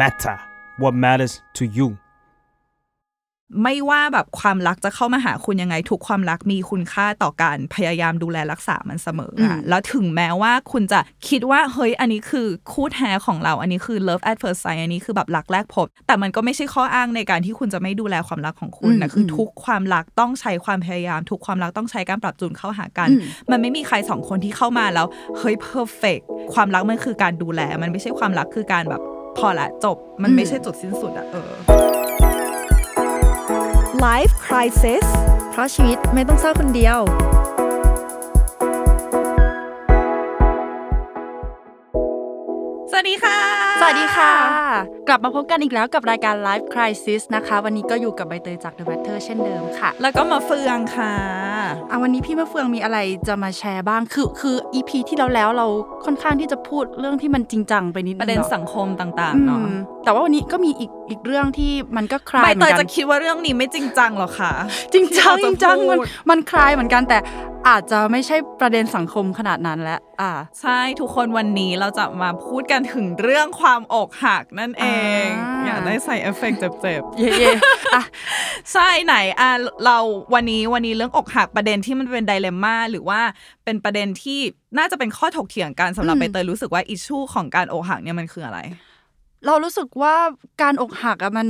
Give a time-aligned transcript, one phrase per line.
[0.00, 0.36] matter
[0.80, 1.88] what matters to you
[3.62, 23.08] ไม่ว่าแบบความรักจะเข้ามาหาคุณยังไง ทุกความรักมีคุณค่าต่อการพยายามดูแลรักษามันเสมออะแล้วถึงแม้ว่าคุณจะคิดว่าเฮ้ยอันนี้คือคู่แท้ของเราอันนี้คือ love at first sight อันนี้คือแบบรักแรกพบ แต่มันก็ไม่ใช่ข้ออ้างในการที่คุณจะไม่ดูแลความรักของคุณนะคือ ทุกความรักต้องใช้ความพยายาม ทุกความรักต้องใช้การปรับจูนเข้าหากัน
[23.50, 25.06] มันไม่มีใครสองคนที่เข้ามาแล้ว
[25.38, 26.22] เฮ้ย perfect
[26.54, 29.02] ความรักมันคือการดูแล มันไม่ใช่ความรักคือการแบบ
[29.36, 31.52] พอละจบมันไม่ใช่จุดสิ้นสุดอะเออ
[34.06, 35.06] Life Crisis
[35.50, 36.98] เพราะชีวิตไม่ต้องเศร้าคนเดียว
[42.90, 44.32] สวัสดีค่ะ สวัสดีค่ะ
[45.08, 51.14] กลับมาพบกันอีกแล้วกับรายการ Life Crisis นะคะ วันนี้ก็อยู่กับใบเตยจาก The Matter เช่นเดิมค่ะ แล้วก็มาเฟืองค่ะ
[51.90, 55.66] อะวันนี้พี่มะเฟืองมีอะไรจะมาแชร์บ้างคือคือ EP ที่แล้วแล้วเรา
[56.04, 59.70] ค่อนข้างที่จะพูดเรื่องที่มันจริงจังไปนิดนึงประเด็นเนาะสังคมต่างอืๆเนาะม
[60.08, 64.52] แต่ว่าวันนี้ก็มีอีกอีกเรื่องที่มันก็คลาใบยเหเตมือยนกัจะนคิดว่าเรื่องนี้ไม่จริงจังหรอคะ
[64.92, 67.18] จริงจังที่จริเรางจะจังมันพูดมันคลายเหมือนกันแต่
[67.68, 74.84] อาจจะไม่ใช่ประเด็นสังคมขนาดนั้นแล้วอ่า ใช่ทุกคนวันนี้เราจะมาพูดกันถึงเรื่องความอกหักนั่นเอ
[75.24, 79.50] งอ่าอยากได้ใส่เอฟเฟกต์เจ็บเย่ๆอะๆใช่ไหนอะ
[79.84, 79.98] เรา
[80.34, 83.20] วันนี้วันนี้เรื่องอกหักประเด็นที่มันเป็นไดเลมม่าหรือว่า
[83.64, 84.40] เป็นประเด็นที่
[84.78, 88.60] น่าจะเป็นข้อถกเถียงกันสำหรับอืมใบเตยรู้สึกว่าอิชชูของการอกหักเนี่ยมันคืออะไร
[89.46, 90.14] เรารู้สึกว่า
[90.62, 91.48] การอกหักอะมัน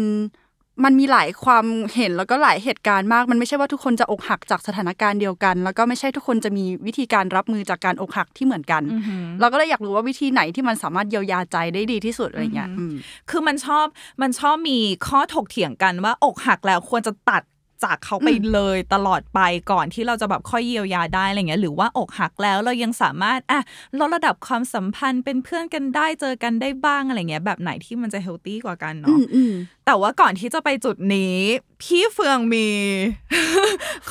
[0.85, 12.95] มันมีหลายความเห็นแล้วก็หลายเหตุการณ์มาก มันไม่ใช่ว่าทุกคนจะอกหักจากสถานการณ์เดียวกัน แล้วก็ไม่ใช่ทุกคนจะมีวิธีการรับมือจากการอกหักที่เหมือนกันอือหือเราก็เลยอยากรู้ว่าวิธีไหนที่มันสามารถเยียวยาใจได้ดีที่สุดอะไรเงี้ยอืม
[13.31, 13.87] คือมันชอบ
[14.23, 17.43] มันชอบมีข้อถกเถียงกันว่าอกหักแล้วควรจะตัด
[17.85, 19.41] จากเขาไปเลยตลอดไป
[19.71, 23.61] ก่อนที่เราจะแบบค่อยเยียวยาได้อะไรเงี้ยหรือว่าอกหักแล้วเรายังสามารถอะ
[23.99, 29.53] ลดระดับความสัมพันธ์เป็นเพื่อนกันได้เจอกันได้บ้างอะไรเงี้ยแบบไหนที่มันจะเฮลตี้กว่ากันอืเนาะมอืม
[29.89, 31.37] แต่ว่าก่อนที่จะไปจุดนี้
[31.83, 32.69] พี่เฟืองมี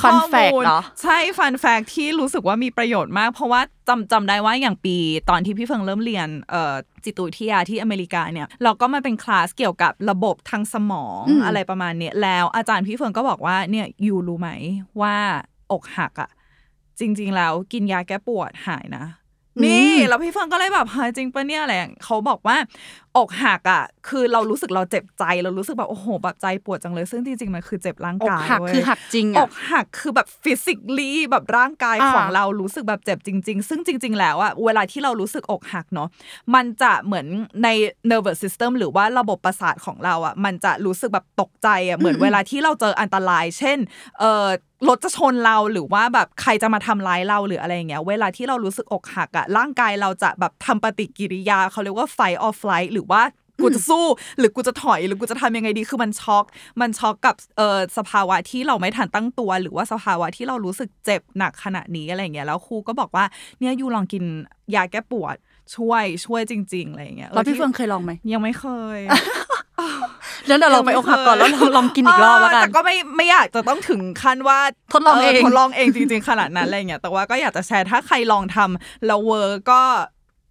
[0.00, 4.96] ข้อมูล fact เหรอใช่ฟันแฟกที่รู้สึกว่ามีประโยชน์มาก เพราะว่าจำจำได้ว่าอย่างปี
[5.30, 6.74] ตอนที่พี่เฟืองเริ่มเรียนเอ่อ
[7.04, 14.50] จิตวิทยาที่อเมริกาเนี่ย เราก็มาเป็นคลาสเกี่ยวกับระบบทางสมองอืมอะไรประมาณเนี้ยแล้วอาจารย์พี่เฟืองก็บอกว่าเนี่ย you รู้ไหม
[15.00, 15.16] ว่า
[15.72, 16.30] อกหักอะ
[17.00, 19.04] จริง ๆ แล้วกินยาแก้ปวดหายนะ
[19.64, 22.56] นี่แล้วพี่เฟืองก็เลยแบบเฮ้ยจริงปะเนี่ยอะไรอย่างเขาบอกว่า
[23.16, 36.08] อกหักอะ คือเรารู้สึกเราเจ็บใจเรารู้สึกแบบโอ้โหแบบใจปวดจังเลยซึ่งจริงๆมันคือเจ็บร่างอกกายหักเว้ยคือหักจริงออะกหักคือแบบฟิสิก l ีแบบร่างกายอ่าของเรารู้สึกแบบเจ็บจริง ๆ ซึ่งจริง ๆ แล้วอะเวลาที่เรารู้สึกอกหักเนาะ
[36.54, 37.26] มันจะเหมือน
[37.62, 37.68] ใน
[38.10, 43.78] nervous system หรือว่าระบบประสาทของเราอะมันจะรู้สึกแบบตกใจอะเหมือนเวลาที่เราเจออันตราย เช่น
[44.20, 44.46] เออ
[44.88, 53.22] รถจะชนเราหรือว่าแบบใครจะมาทำร้ายเราหรืออะไรอย่างเงี้ย เวลาที่เรารู้สึกอกหักอะร่างกายเราจะแบบทำปฏิกิริยาเขาเรียกว่า fight or flight หรือว่า
[53.62, 54.06] กูจะสู้
[54.38, 56.44] หรือกูจะถอยหรือกูจะทำยังไงดีคือมันช็อก
[56.80, 63.24] มันช็อกกับเออสภาวะที่เราไม่ทันตั้งตัว หรือว่าสภาวะที่เรารู้สึกเจ็บหนักขนาดนี้อะไรอย่างเงี้ยแล้วครูก็บอกว่า
[63.58, 64.24] เนี่ย you ลองกิน
[64.74, 65.36] ยาแก้ปวด
[65.76, 68.66] ช่วยช่วยจริงๆอะไรอย่างเงี้ยแล้วพี่เฟืองเคยลองไหมยังไม่เค
[68.98, 69.00] ย
[70.46, 74.58] แล้วเดี๋ยวเราไปอกหักก่อนแล้วลองลองกินอีกรอบแล้วกันแต่ก็ไม่ไม่อยากจะต้องถึงขั้นว่า
[74.92, 79.82] ทดลองเองทดลองเองจริง ๆ ขนาดนั้นอะไรเงี้ยแต่ว่าก็อยากจะแชร์ถ้าใครลองทำแล้ว work ก็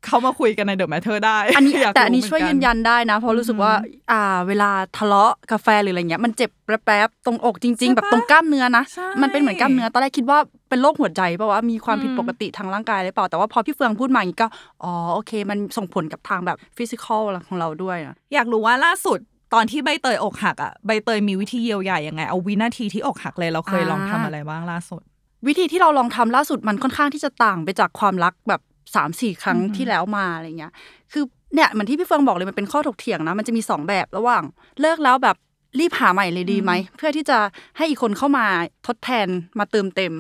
[0.06, 3.74] เข้ามาคุยกันใน The MATTER ได้ อันนี้ยากแต่อันนี้รู้ช่วยเหมืยือนนยันได้นะ เพราะรู้สึกว่า
[4.12, 6.50] อ่า เวลาทะเลาะกะแฟนหรืออะไรเงี้ยมันเจ็บ
[6.86, 14.48] แป๊บๆตรงอกจริงใช่ๆปะแบบตรงกล้ามเนื้อนะใช่มันเป็นเหมือนกล้ามเนื้อตอนแรกคิดว่าเป็นโรคหัวใจเปล่าวะมีความผิดอืมปกติทางร่างกายหรือเปล่า แต่ว่าพอพี่เฟืองพูดมาอย่างนี้ก็
[14.84, 19.20] อ๋อโอเค มันส่งผลกับทางแบบฟิสิกอลของเราด้วยนะอยากรู้ว่าล่าสุด
[19.54, 25.02] ตอนที่ใบเตยอกหักอะใบเตยมีวิธีเยียวยายังไง เอาวินาทีที่อกหักเลยเราเคยอ่าลองทำอะไรบ้างล่าสุด
[25.48, 28.62] วิธีที่เราลองทำล่าสุดมันค่อนข้างที่จะต่างไปจากความรักแบบ
[28.96, 30.74] สามสี่ครั้งอือหือที่แล้วมาอะไรเงี้ย
[31.14, 34.44] คือเนี่ยเหมือนที่พี่เฟืองบอกเลยมันเป็นข้อถกเถียงนะ มันจะมีสองแบบระหว่าง
[34.82, 35.36] เลิกแล้วแบบ
[35.80, 37.38] รีบหาใหม่เลยดีไหม เพื่อที่จะ
[37.78, 38.46] ให้อีกคนเข้ามา
[38.88, 39.28] ทดแทน
[39.60, 40.14] มาเติมเต็ม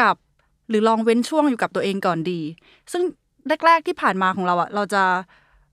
[0.00, 0.14] กับ
[0.68, 2.40] หรือลองเว้นช่วงอยู่กับตัวเองก่อนดี
[2.92, 3.02] ซึ่ง
[3.66, 5.02] แรกๆที่ผ่านมาของเราอะเราจะ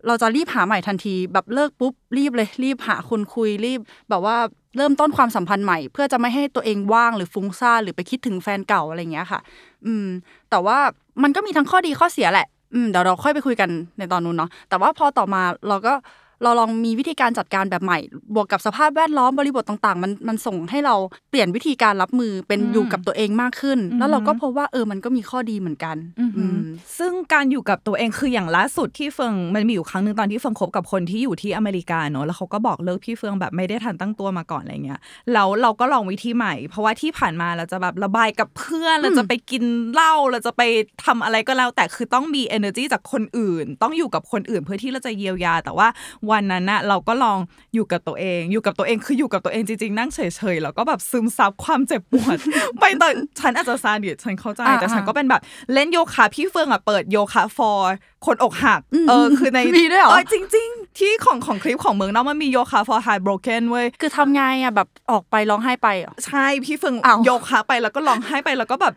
[0.08, 4.38] เราจะรีบหาใหม่ทันที แบบเลิกปุ๊บรีบเลย รีบหาคนคุยรีบ แบบว่า
[4.78, 9.40] เริ่มต้นความสัมพันธ์ใหม่ เพื่อจะไม่ให้ตัวเองว่างหรือฟุ้งซ่านหรือไปคิดถึงแฟนเก่าอะไรอย่างเงี้ยค่ะ
[9.86, 10.08] อืม
[10.50, 10.78] แต่ว่า
[11.24, 13.70] มันก็มีทั้งข้อดีข้อเสียแหละอืมเดี๋ยวเราค่อยไปคุยกัน
[14.00, 15.94] ในตอนนู้นเนาะแต่ว่าพอต่อมาเราก็
[16.44, 18.00] เราลองมีวิธีการจัดการแบบใหม่
[18.36, 20.96] บวกกับสภาพแวดล้อมบริบทต่างๆ มันมันส่งให้เรา
[21.30, 26.58] เปลี่ยนวิธีการรับมือเป็นอืมอยู่กับตัวเองมากขึ้น แล้วเราก็พบว่าเออมันก็มีข้อดีเหมือนกันอืม
[26.98, 35.00] ซึ่งการอยู่กับตัวเองคืออย่างล่าสุดที่เฟิงมันมีอยู่ครั้งหนึ่งตอนที่เฟิงคบกับคนที่อยู่ที่อเมริกาเนอะแล้วเขาก็บอกเลิกพี่เฟิงแบบไม่ได้ทันตั้งตัวมาก่อนอะไรเงี้ย
[35.34, 40.62] แล้วเราก็ลองวิธีใหม่ เพราะว่าที่ผ่านมาเราจะแบบระบายกับเพื่อนเราจะไปกินเหล้าเราจะไป
[41.06, 45.88] ทำอะไรก็แล้ว แต่คือต้องมี energy จากคนอื่น ต้องอยู่กับคนอื่นเพื่อที่เราจะเยียวยาแต่ว่า
[46.32, 47.40] วันนั้นน่ะเราก็ลอง
[47.76, 50.20] อยู่กับตัวเอง อยู่กับตัวเองคืออยู่กับตัวเองจริงๆนั่งเฉ
[50.54, 52.38] ยๆแล้วก็แบบซึมซับความเจ็บปวด
[52.80, 55.42] ไปตอนฉันอาจจะซาดิสฉันเข้าใจอ่าแต่ฉันอ่าก็เป็นแบบ
[55.74, 57.82] เล่นโยคะพี่เฟืองอะเปิดโยคะ for
[58.26, 58.80] คนอกหัก
[59.10, 68.94] เออคือในมีด้วยเหรอเออจริง ๆ ที่ของของคลิปของเมืองนอกมันมีโยคะ for heartbroken เว้ยคือทำไงอะแบบออกไปร้องไห้ไปเหรอใช่พี่เฟิงอ้าวโยคะไปแล้วก็ร้องไห้ไปแล้วก็แบบ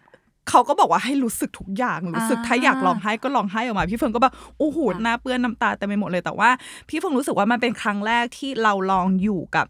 [0.48, 6.50] เขาก็บอกว่าให้รู้สึกทุกอย่างรู้สึกอ่าถ้าอยากร้องไห้ก็ร้องไห้ออกมา พี่เฟิงก็แบบโอ้โหอ่าหน้าเปื้อนน้ำตาเต็มไปหมดเลยแต่ว่า
[6.88, 9.66] พี่เฟิงรู้สึกว่ามันเป็นครั้งแรกที่เราลองอยู่กับ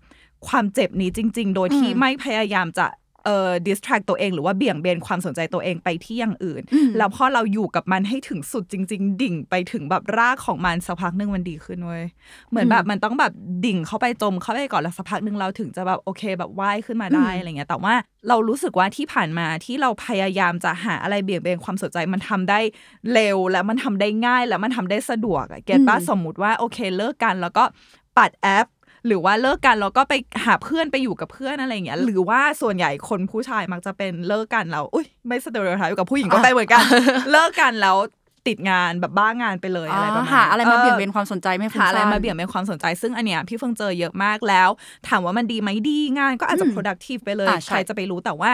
[0.49, 2.87] ความเจ็บนี้จริง ๆ โดยที่ไม่พยายามจะ
[3.29, 6.63] เอ่อ distract ตัวเองหรือว่าเบี่ยงเบนความสนใจตัวเองไปที่อย่างอื่น
[6.99, 12.05] แล้วพอเราอยู่กับมันให้ถึงสุดจริง ๆ ดิ่งไปถึงแบบรากของมันสักพักหนึ่งมันดีขึ้นเว้ย
[12.51, 13.33] เหมือนแบบมันต้องแบบ
[13.67, 17.95] ดิ่งเข้าไปจมเข้าไปก่อนแล้วสักพักหนึ่งเราถึงจะแบบโอเคแบบว่ายขึ้นมาได้อะไรเงี้ยแต่ว่า
[18.29, 22.61] เรารู้สึกว่าที่ผ่านมาที่เราพยายามจะหาอะไรเบี่ยงเบนความสนใจมันทำได้
[23.13, 27.65] เร็วและมันทำได้ง่ายและมันทำได้สะดวกอะ get ปะอืมสมมุติว่าโอเคเลิกกันแล้วก็
[28.19, 28.67] ปัดแอป
[29.09, 30.15] หรือว่าเลิกกันแล้วก็ไป
[30.45, 36.83] หาเพื่อนไปอยู่กับเพื่อนอะไรอย่างเงี้ยหรือว่าส่วนใหญ่คนผู้ชายมักจะเป็นเลิกกันแล้วอุ้ยไม่ stereotype กับผู้หญิงก็เป็นเหมือนกัน
[37.33, 37.97] เลิกกันแล้ว
[38.49, 44.69] ติดงานแบบบ้างานไปเลยอะไรประมาณหาอะไรมาเบี่ยงเบนออความสนใจไม่ฟุ้งหาอะไรซ่นมาเบี่ยงเบนความสนใจ ซึ่งอันเนี้ยพี่เฟืองเจอเยอะมากแล้ว
[45.09, 48.51] ถามว่ามันดีไหมดีงานก็อาจจะอืม productive ไปเลยอ่าใช่ใครจะไปรู้แต่ว่า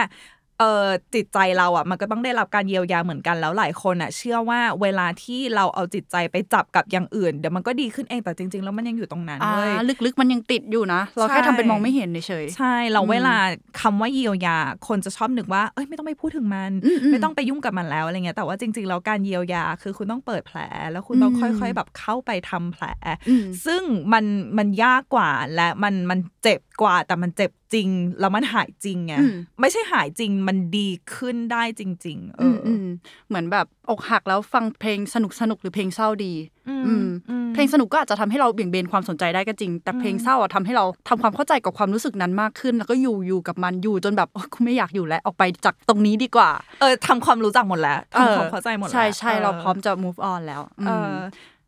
[0.59, 0.85] เออ
[1.15, 9.71] จิตใจเราอะมันก็ต้องได้รับการเยียวยาเหมือนกันแล้วหลายคนอะ เชื่อว่าเวลาที่เราเอาจิตใจไปจับกับอย่างอื่นเดี๋ยวมันก็ดีขึ้นเองแต่จริง ๆ แล้วมันยังอยู่ตรงนั้นอ่าเว้ย
[10.05, 13.35] ลึกๆ มันยังติดอยู่นะ เราแค่ใช่ทำเป็นมองไม่เห็นเฉยใช่เราอืมเวลา
[13.81, 14.57] คำว่าเยียวยา
[14.87, 20.59] คนจะชอบนึกว่าเอ้ยไม่ต้องไปพูดถึงมันอืมอืมไม่ต้องไปยุ่งกับมันแล้วอะไรเงี้ยแต่ว่าจริงๆแล้วการเยียวยาคือคุณต้องเปิดแผล
[20.91, 22.85] แล้วคุณต้องอืมค่อย ๆ แบบเข้าไปทำแผล
[23.29, 23.81] อืมซึ่ง
[24.13, 24.25] มัน
[24.57, 27.89] มันยากกว่าและมันมันเจ็บกว่า แต่มันเจ็บจริง
[28.19, 32.85] แล้วมันหายจริงไงอืมไม่ใช่หายจริงมันดีขึ้นได้จริง ๆ เออือมอืม
[33.27, 36.33] เหมือนแบบอกหักแล้วฟังเพลงสนุกสนุกๆหรือเพลงเศร้าดี
[36.69, 46.49] อืมอืมอืมเพลงสนุกก็อาจจะทำให้เราเบี่ยงเบนความสนใจได้ก็จริง แต่เพลงเศร้าอะทำให้เราทำความเข้าใจกับความรู้สึกนั้นมากขึ้น แล้วก็อยู่อยู่กับมันอยู่จนแบบโอ๊ยกูไม่อยากอยู่แล้วออกไปจากตรงนี้ดีกว่า
[46.81, 51.17] เออทำความรู้จักหมดแล้วทำความเข้าใจหมดแล้วใช่ใช่ออเราพร้อมจะ move on แล้วเอมอ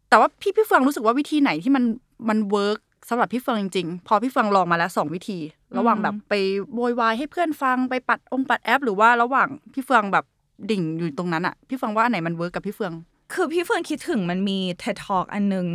[0.10, 1.84] แต่ว่าพี่พี่เฟืองรู้สึกว่าวิธีไหนที่มัน
[2.30, 5.40] มัน work สำหรับพี่เฟืองจริงๆ พอพี่เฟืองลองมาแล้วสองวิธี
[5.78, 6.34] ระหว่างแบบไป
[6.76, 10.26] โวยวายให้เพื่อนฟังไปปัดองค์ปัดแอป หรือว่าระหว่างพี่เฟืองแบบ
[10.72, 12.94] ดิ่งอยู่ตรงนั้นอะพี่เฟืองว่าอันไหนมัน work กับพี่เฟือง
[13.34, 15.66] คือพี่เฟืองคิดถึงมันมี TED Talk อันหนึ่ง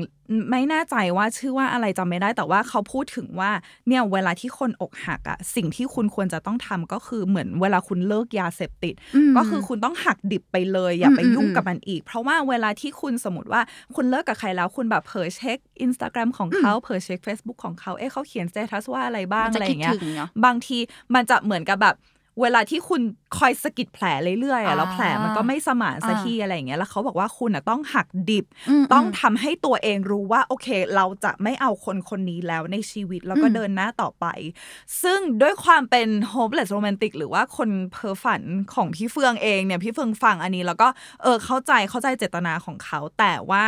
[0.51, 3.51] ไม่แน่ใจว่าชื่อว่าอะไรจำไม่ได้แต่ว่าเขาพูดถึงว่า
[3.89, 13.63] เนี่ยเวลาที่คนอกหักอะสิ่งที่คุณควรจะต้องทำก็คือเหมือนเวลาคุณเลิกยาเสพติดอืมก็คือคุณต้องหักดิบไปเลย อย่าไปอืมยุ่งอืมกับมันอีก เพราะว่าเวลาที่คุณสมมติว่า
[13.95, 20.79] คุณเลิกกับใครแล้วคุณแบบเผยเช็ค Instagram ของเขาเผยเช็ค Facebook ของเขาเอ๊ะเขาเขียน status ว่าอะไรบ้างมันจะอะไรอย่างเงี้ยคิดถึงเนอะบางที
[21.15, 21.97] มันจะเหมือนกับแบบ
[22.41, 23.03] เวลาที่คุณ
[23.39, 24.05] คอยสะกิดแผล
[24.41, 34.27] เรื่อยๆอะแล้วแผลมันก็ไม่สมานสักทีอะไรอย่างเงี้ยแล้วเขาบอกว่าคุณอะต้องหักดิบต้องทำให้ตัวเองรู้ว่า โอเค เราจะไม่เอาคนคนนี้แล้วในชีวิตแล้วก็อืมเดินหน้าต่อไป
[35.03, 38.43] ซึ่งด้วยความเป็น hopeless romantic หรือว่าคนเพ้อฝัน
[38.75, 40.89] ของพี่เฟืองเองเนี่ยพี่เฟืองฟังอันนี้แล้วก็
[41.23, 43.67] เออเข้าใจเข้าใจเจตนาของเขาแต่ว่า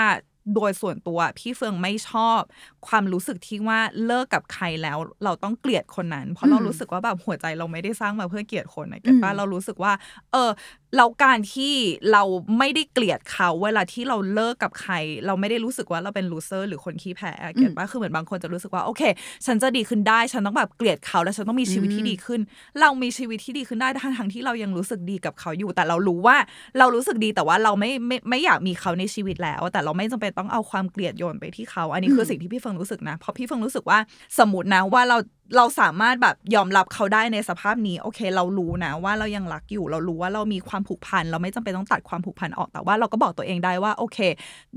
[0.54, 2.40] โดยส่วนตัวพี่เฟืองไม่ชอบ
[2.86, 9.92] ความรู้สึกที่ว่าเลิกกับใครแล้วเราต้องเกลียดคนนั้น เพราะเรารู้สึกว่าแบบหัวใจเราไม่ได้สร้างมาเพื่อเกลียดคนนะเก็ตป้าอืมเรารู้สึกว่า
[10.32, 10.50] เออ
[10.96, 11.74] เราการที่
[12.12, 12.22] เรา
[12.58, 14.94] ไม่ได้เกลียดเขา เวลาที่เราเลิกกับใคร
[15.26, 19.02] เราไม่ได้รู้สึกว่าเราเป็นลูเซอร์หรือคนขี้แพ้เก็ตป้าคือเหมือนบางคนจะรู้สึกว่าโอเค
[19.46, 22.40] ฉันจะดีขึ้นได้ ฉันต้องแบบเกลียดเขาแล้วฉันต้องมีชีวิตที่ดีขึ้น
[22.80, 26.36] เรามีชีวิตที่ดีขึ้นได้ทั้งทั้งที่เรายังรู้สึกดีกับเขาอยู่ แต่เรารู้ว่า
[26.78, 33.98] เรารู้สึกดีแต่ว่าเราไม่ไม่ไม่อยากมีเขาในชีวิตแล้ว แต่เราไม่จำเป็นต้องเอาความเกลียดโยนไปที่เขา อันนี้คือสิ่งที่พี่เฟิงรู้สึกนะเพราะพี่เฟิงรู้สึกว่า
[34.38, 35.16] สมมตินะว่าเรา
[35.56, 44.18] เราสามารถแบบยอมรับเขาได้ในสภาพนี้ โอเค เรารู้นะว่าเรายังรักอยู่ เรารู้ว่าเรามีความผูกพัน เราไม่จำเป็นต้องตัดความผูกพันออก แต่ว่าเราก็บอกตัวเองได้ว่า โอเค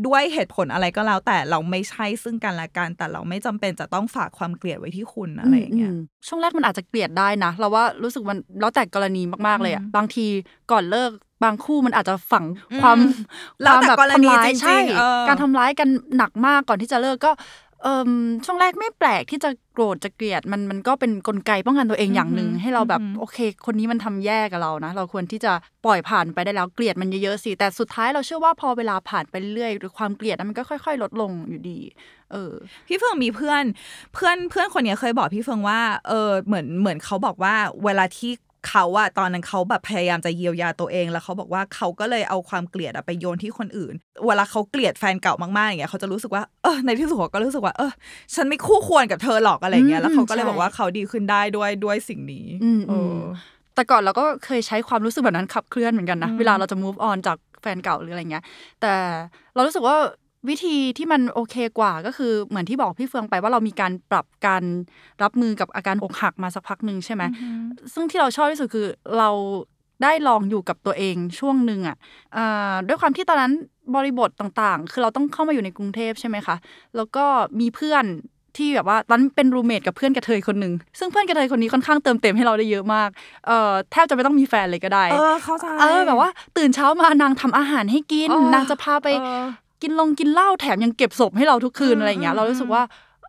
[0.05, 5.97] ด้วยเหตุผลอะไรก็แล้ว แต่เราไม่ใช่ซึ่งกันและกัน แต่เราไม่จำเป็นจะต้องฝากความเกลียดไว้ที่คุณอะไรอย่างเงี้ยม
[6.27, 10.25] ช่วงแรกมันอาจจะเกลียดได้นะ เราว่ารู้สึกมันแล้วแต่กรณีมากๆเลยอะอืมบางที
[10.71, 11.11] ก่อนเลิก
[11.43, 12.97] บางคู่มันอาจจะฝังอืมความ
[13.63, 17.66] แล้วแต่ความกรณีทำร้ายจริงๆใช่เออการทำร้ายกันหนักมากก่อนที่จะเลิกก็เอม
[18.45, 25.51] ช่วงแรกไม่แปลกที่จะโกรธจะเกลียดมันมันก็เป็นกลไกป้องกันตัวเองอย่างหนึ่งอือหือให้เราแบบอือหือโอเค คนนี้มันทำแย่กับเรานะ เราควรที่จะ
[25.85, 31.79] ปล่อยผ่านไปได้แล้วเกลียดมันเยอะๆสิแต่สุดท้ายเราเชื่อว่าพอเวลาผ่านไปเรื่อยๆหรือความเกลียดนั้นมันก็ค่อย ๆ ลดลงอยู่ดี
[32.31, 32.53] เออ
[32.87, 33.63] พี่เฟิงมีเพื่อน
[34.13, 37.55] เพื่อนเพื่อนคนเนี้ยเคยบอกพี่เฟิงว่าเออเหมือนเหมือนเขาบอกว่า
[37.85, 38.31] เวลาที่
[38.69, 43.93] เขาอะตอนนั้นเขาแบบพยายามจะเยียวยาตัวเอง แล้วเขาบอกว่าเขาก็เลยเอาความเกลียดอะไปโยนที่คนอื่น
[44.25, 47.91] เวลาเขาเกลียดแฟนเก่ามากๆอย่างเงี้ยเขาจะรู้สึกว่าเออในที่สุดเขาก็รู้สึกว่าเออ
[48.35, 53.19] ฉันไม่คู่ควรกับเธอหรอกอะไรเงี้ยแล้วเขาก็เลยอืมบอกว่าเขาดีขึ้นได้ด้วยด้วยสิ่งนี้อืมเออือม
[53.75, 58.43] แต่ก่อนเราก็เคยใช้ความรู้สึกแบบนั้นขับเคลื่อนเหมือนกันนะอืมเวลาเราจะ move on จากแฟนเก่าหรืออะไรเงี้ย
[58.81, 58.93] แต่
[59.55, 59.95] เรารู้สึกว่า
[60.49, 64.63] วิธีที่มันโอเคกว่าก็คือเหมือนที่บอกพี่เฟืองไปว่าเรามีการปรับการ
[65.23, 67.23] รับมือกับอาการอกหักมาสักพักหนึ่งใช่ไหม
[67.93, 68.87] ซึ่งที่เราชอบที่สุดคือ
[69.17, 69.29] เรา
[70.03, 71.97] ได้ลองอยู่กับตัวเองช่วงหนึ่งอะ
[72.37, 73.53] อ่าด้วยความที่ตอนนั้น
[73.95, 76.55] บริบทต่างๆ คือเราต้องเข้ามาอยู่ในกรุงเทพใช่ไหมคะ
[76.95, 77.25] แล้วก็
[77.59, 78.05] มีเพื่อน
[78.57, 83.09] ที่แบบว่าตอนนั้นเป็นรูเมทกับเพื่อนกระเทยคนหนึ่งซึ่งเพื่อนกระเทยคนนี้ค่อนข้างเติมเต็มให้เราได้เยอะมาก
[83.47, 89.43] เอ่อแทบจะไม่ต้องมีแฟนเลยก็ได้ เออเข้าใจเออแบบว่าตื่นเช้ามานางทำอาหารให้กินเออนางจะพาไปเออ
[89.81, 92.83] กินลงกินเหล้าแถมยังเก็บศพให้เราทุกคืนอืมอะไรอย่างเงี้ยอืมเรารู้สึกว่า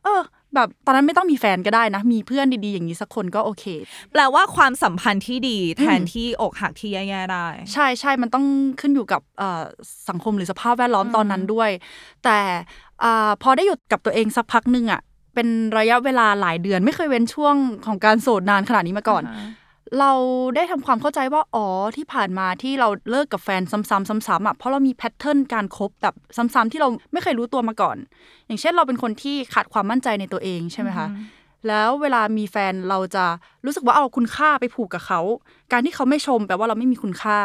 [0.05, 0.23] เออ
[0.55, 3.65] แบบตอนนั้นไม่ต้องมีแฟนก็ได้นะ มีเพื่อนดีๆ อย่างนี้สักคนก็โอเค
[4.13, 8.45] แปลว่าความสัมพันธ์ที่ดีแทนที่อกหักที่แย่ๆได้ ใช่ใช่มันต้อง
[8.81, 9.63] ขึ้นอยู่กับเอ่อ
[10.09, 11.71] สังคมหรือสภาพแวดล้อมอืมตอนนั้นด้วย
[12.25, 12.39] แต่
[13.05, 15.01] อ่าพอได้หยุดกับตัวเองสักพักหนึ่งอะ
[15.35, 17.55] เป็นระยะเวลาหลายเดือนไม่เคยเว้นช่วง
[17.87, 19.49] ของการโสดนานขนาดนี้มาก่อนาฮะ
[20.01, 20.13] เรา
[20.57, 21.67] ได้ทำความเข้าใจว่าอ๋อ
[21.97, 27.97] ที่ผ่านมาที่เราเลิกกับแฟนซ้ำๆซ้ำๆอะเพราะเรามีแพทเทิร์นการคบแบบซ้ำๆที่เราไม่เคยรู้ตัวมาก่อน
[28.47, 31.07] อย่างเช่นเราเป็นคนที่ขาดความมั่นใจในตัวเองใช่ไหมคะ
[31.69, 33.25] แล้วเวลามีแฟนเราจะ
[33.65, 35.21] รู้สึกว่าเอาคุณค่าไปผูกกับเขา
[35.73, 37.39] การที่เขาไม่ชมแปลว่าเราไม่มีคุณค่า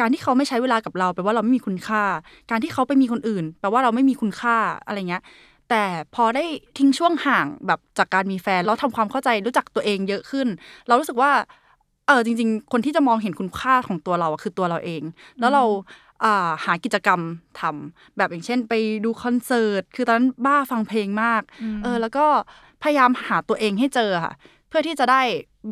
[0.00, 2.02] การที่เขาไม่ใช้เวลากับเราแปลว่าเราไม่มีคุณค่า
[2.50, 4.56] การที่เขาไปมีคนอื่น แปลว่าเราไม่มีคุณค่า
[4.86, 5.22] อะไรเงี้ย
[5.70, 5.84] แต่
[6.14, 6.44] พอได้
[6.78, 10.48] ทิ้งช่วงห่างแบบจากการมีแฟนเราทำความเข้าใจรู้จักตัวเองเยอะขึ้น
[10.86, 11.30] เรารู้สึกว่า
[12.06, 15.02] เออจริง ๆ คนที่จะมองเห็นคุณค่าของตัวเราอะคือตัวเราเอง
[15.40, 15.64] แล้วเรา
[16.24, 17.20] อ่าหากิจกรรม
[17.60, 21.42] ทำแบบอย่างเช่น ไปดูคอนเสิร์ตคือตอนนั้นบ้าฟังเพลงมาก
[21.82, 22.26] เออแล้วก็
[22.82, 24.34] พยายามหาตัวเองให้เจอค่ะ
[24.68, 25.22] เพื่อที่จะได้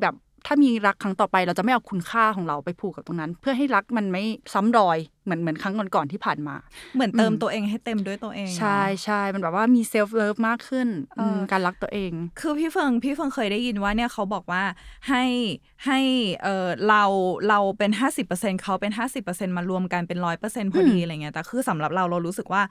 [0.00, 0.14] แบบ
[0.46, 4.22] ถ้ามีรักครั้งต่อไป เราจะไม่เอาคุณค่าของเราไปผูกกับตรงนั้น เพื่อให้รักมันไม่
[4.52, 4.98] ซ้ำรอย
[5.30, 6.56] เหมือนเหมือนครั้งก่อนๆที่ผ่านมา
[6.94, 14.62] เหมือนเติมอืมตัวเองให้เต็มด้วยตัวเองเนอะใช่ใช่มันแบบว่ามี self-love มากขึ้นเอออืมการรักตัวเอง คือพี่เฟืองพี่เฟืองเคยได้ยินว่าเนี่ยเขาบอกว่า
[15.08, 15.24] ให้
[15.86, 16.00] ให้
[16.42, 17.02] เออเรา
[17.48, 22.62] เราเป็นห้าสิบเปอร์เซ็นเขาเป็นห้าสิบเปอร์เซ็นมารวมกันเป็นร้อยเปอร์เซ็นพอดีอะไรเงี้ยแต่คือสำหรับเราเรารู้สึกว่า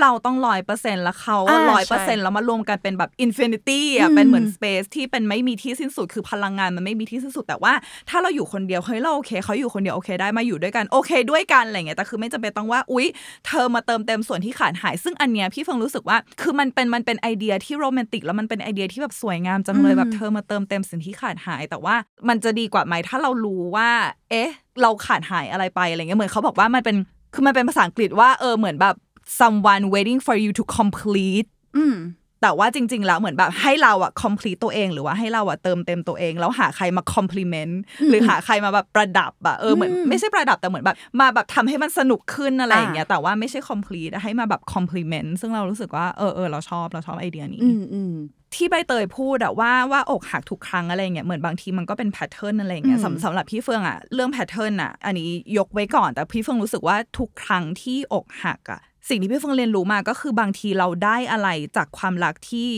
[0.00, 7.72] เราต้องร้อยเปอร์เซ็นแล้วเขาอ่าร้อยเปอร์ใช่เซ็นแล้วมารวมกันเป็นแบบ infinity อะอืมเป็นเหมือน space ที่เป็นไม่มีที่สิ้นสุดคือพลังงานมันไม่มีที่สิ้นสุดแต่ว่า
[8.08, 13.06] ถ้าเราอยู่คนเดียวเฮ้ยเราโอเคเขาอยู่คนเดียวโอเคได้มาอยู่ด้วยกันโอเคด้วยกันอะไรเงี้ยแต่คือไม่จำเป็นต้องว่า อุ๊ย
[13.46, 21.94] เธอมาเติมเต็มส่วนที่ขาดหาย ซึ่งอันเนี้ยพี่เฟิงรู้สึกว่า คือมันเป็นมันเป็นไอเดียที่โรแมนติก แล้วมันเป็นไอเดียที่แบบสวยงามจังเลยแบบเธอมาเติมเต็มสิ่งที่ขาดหาย แต่ว่า
[22.28, 23.90] มันจะดีกว่าไหมถ้าเรารู้ว่า
[24.30, 24.50] เอ๊ะ
[24.82, 26.96] เราขาดหายอะไรไปอะไรเงี้ยเหมือนเขาบอกว่ามันเป็น
[27.34, 28.94] คือมันเป็นภาษาอังกฤษว่าเออเหมือนแบบ
[29.40, 31.48] someone waiting for you to complete
[32.42, 37.74] แต่ว่าจริง ๆ แล้วเหมือนแบบให้เราอะ complete ตัวเอง หรือว่าให้เราอะเติมเต็มตัวเอง แล้วหาใครมา compliment
[38.10, 48.14] หรือหาใครมาแบบประดับอะเออเหมือนอืมไม่ใช่ประดับแต่เหมือนแบบมาแบบทำให้มันสนุกขึ้นอะไรอย่างเงี้ยอ่าแต่ว่าไม่ใช่ complete อะให้มาแบบ compliment ซึ่งเรารู้สึกว่าเออเออเราชอบเราชอบไอเดียนี้อืมอืม
[48.54, 55.28] ที่ใบเตยพูดอะว่าว่าอกหักทุกครั้งอะไรเงี้ยเหมือนบางทีมันก็เป็นแพทเทิร์นอะไรเงี้ยอืมสำสำหรับพี่เฟืองอะเรื่องแพทเทิร์นอะอันนี้
[55.58, 62.70] ยกไว้ก่อนแต่พี่เฟืองรู้สึกว่าทุกครั้งที่อกหักอะ สิ่งที่พี่เฟืองเรียนรู้มาก็คือบางทีเราได้อะไรจากความรักที่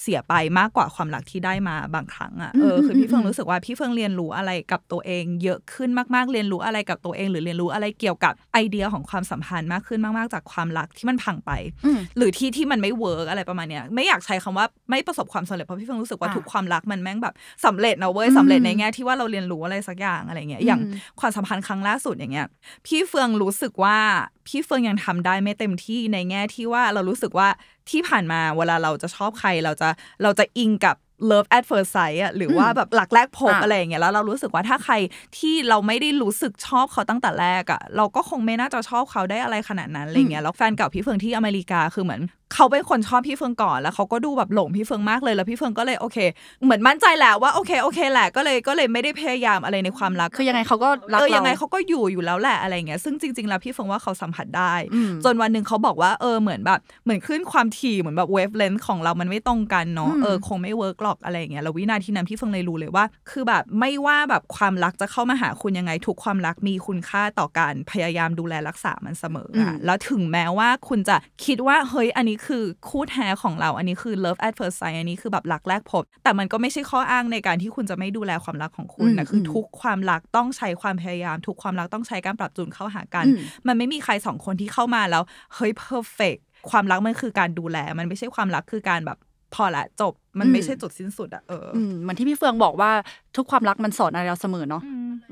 [0.00, 11.50] เสียไปมากกว่าความรักที่ได้มาบางครั้งอะเออคือพี่เฟืองรู้สึกว่าพี่เฟืองเรียนรู้อะไรกับตัวเอง เยอะขึ้นมากๆเรียนรู้อะไรกับตัวเอง หรือเรียนรู้อะไรเกี่ยวกับไอเดียของความสัมพันธ์มากขึ้นมากๆ จากความรักที่มันพังไป
[11.84, 17.34] อืมหรือที่ที่มันไม่ work อะไรประมาณเนี้ยไม่อยากใช้คำว่าไม่ประสบความสำเร็จเพราะพี่เฟืองรู้สึกว่าอ่าทุกความรักมันแม่งแบบ
[17.64, 22.46] สำเร็จนะเว้ยอืมสำเร็จในแง่ที่ว่าเราเรียนรู้อะไรสักอย่างอะไรเงี้ยอย่างอืมความสัมพันธ์ครั้งล่าสุดอย่างเงี้ย
[22.86, 23.98] พี่เฟืองรู้สึกว่า
[24.46, 27.48] พี่เฟืองยังทำได้ไม่เต็มที่ในแง่ที่ว่าเรารู้สึกว่า
[27.90, 29.88] ที่ผ่านมาเวลาเราจะชอบใครเราจะ
[30.22, 30.96] เราจะอิงกับ
[31.30, 34.94] love at first sight อะหรือว่าแบบรักแรกพบอะอะไรอย่างเงี้ยแล้วเรารู้สึกว่าถ้าใคร
[35.38, 42.22] ที่เราไม่ได้รู้สึกชอบเขาตั้งแต่แรกอะเราก็คงไม่น่าจะชอบเขาได้อะไรขนาดนั้นอะไรเงี้ยแล้วแฟนเก่าพี่เฟืองที่อเมริกาคือเหมือน
[42.54, 46.18] เขาเป็นคนชอบพี่เฟืองก่อนแล้วเขาก็ดูแบบหลงพี่เฟืองมากเลยแล้วพี่เฟืองก็เลยโอเค
[46.64, 76.02] เหมือนมั่นใจแล้วว่าโอเคโอเคแหละก็เลยก็เลยไม่ได้พยายามอะไรในความรักคือยังไงเขาก็รักเออเรายังไงเขาก็อยู่อยู่แล้วแหละอะไรเงี้ยซึ่งจริง ๆ แล้วพี่เฟืองว่าเขาสัมผัสได้อืมจนวันหนึ่งเขาบอกว่าเออเหมือนแบบเหมือนคลื่นความถี่เหมือนแบบ wavelength ของเรามันไม่ตรงกันเนาะอืมเออคงไม่ work หรอกอะไรเงี้ยแล้ววินาทีนั้นพี่เฟืองเลยรู้เลยว่า คือแบบไม่ว่าแบบความรักจะเข้ามาหาคุณยังไง ทุกความรักมีคุณค่าต่อการพยายามดูแลรักษามันเสมออะแล้วถึงแม้ว่าคุณจะคิดว่าเฮ้ยอันนี้คือคู่แท้ของเรา อันนี้คือ love at first sight อันนี้คือแบบรักแรกพบ
[76.24, 85.22] แต่มันก็ไม่ใช่ข้ออ้างในการที่คุณจะไม่ดูแลความรักของคุณนะคือทุกความรักต้องใช้ความพยายาม ทุกความรักต้องใช้การปรับจูนเข้าหากันอืมมันไม่มีใครสองคนที่เข้ามาแล้ว
[85.54, 89.18] เฮ้ย perfect ความรักมันคือการดูแล มันไม่ใช่ความรักคือการแบบ
[89.54, 92.90] พอละจบมันไม่ใช่จุดสิ้นสุดอะเออออืมเหมือนที่พี่เฟืองบอกว่า
[93.36, 94.82] ทุกความรักมันสอนอะไรเราเสมอเนาะ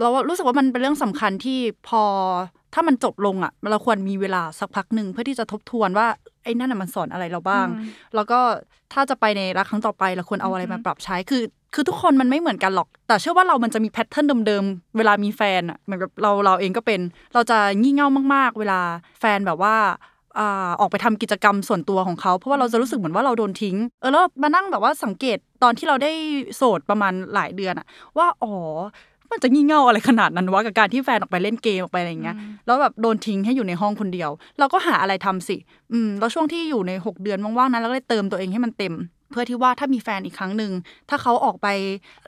[0.01, 2.03] เรารู้สึกว่ามันเป็นเรื่องสำคัญที่พอ
[2.75, 6.07] ถ้ามันจบลงอะเราควรมีเวลาสักพักหนึ่งเพื่อที่จะทบทวนว่า
[6.45, 7.67] ไอ้นั่นน่ะมันสอนอะไรเราบ้าง
[8.15, 8.39] แล้วก็
[8.93, 11.43] ถ้าจะไปในรักครั้งต่อไปเราควรเอาอะไรมาปรับใช้คือ
[11.75, 17.01] คือทุกคนมันไม่เหมือนกันหรอก แต่เชื่อว่าเรามันจะมีแพทเทิร์นเดิมๆ เวลามีแฟนอะเหมือนกับเราเราเองก็เป็น
[17.35, 18.81] เราจะงี่เง่ามาก ๆ เวลา
[19.21, 19.77] แฟนแบบว่า
[20.39, 26.13] อ่าออกไปทำกิจกรรมส่วนตัวของเขาเพราะว่าเราจะรู้สึกเหมือนว่าเราโดนทิ้ง เออแล้วมานั่งแบบว่าสังเกตตอนที่เราได้
[26.57, 27.87] โสดประมาณหลายเดือนอะ
[28.19, 28.55] ว่าอ๋อ
[29.31, 35.57] มันจะงี่เง่าอะไรขนาดนั้นวะกับการที่แฟนออกไปเล่นเกมออกไปอะไรอย่างเงี้ยแล้วแบบโดนทิ้งให้อยู่ในห้องคนเดียว เราก็หาอะไรทำสิ
[35.93, 38.95] อืมแล้วช่วงที่อยู่ใน 6 เดือนว่างๆนั้นเราก็เลยเติมตัวเองให้มันเต็ม
[39.33, 40.73] เพื่อที่ว่าถ้ามีแฟนอีกครั้งหนึ่ง
[41.09, 41.69] ถ้าเขาออกไป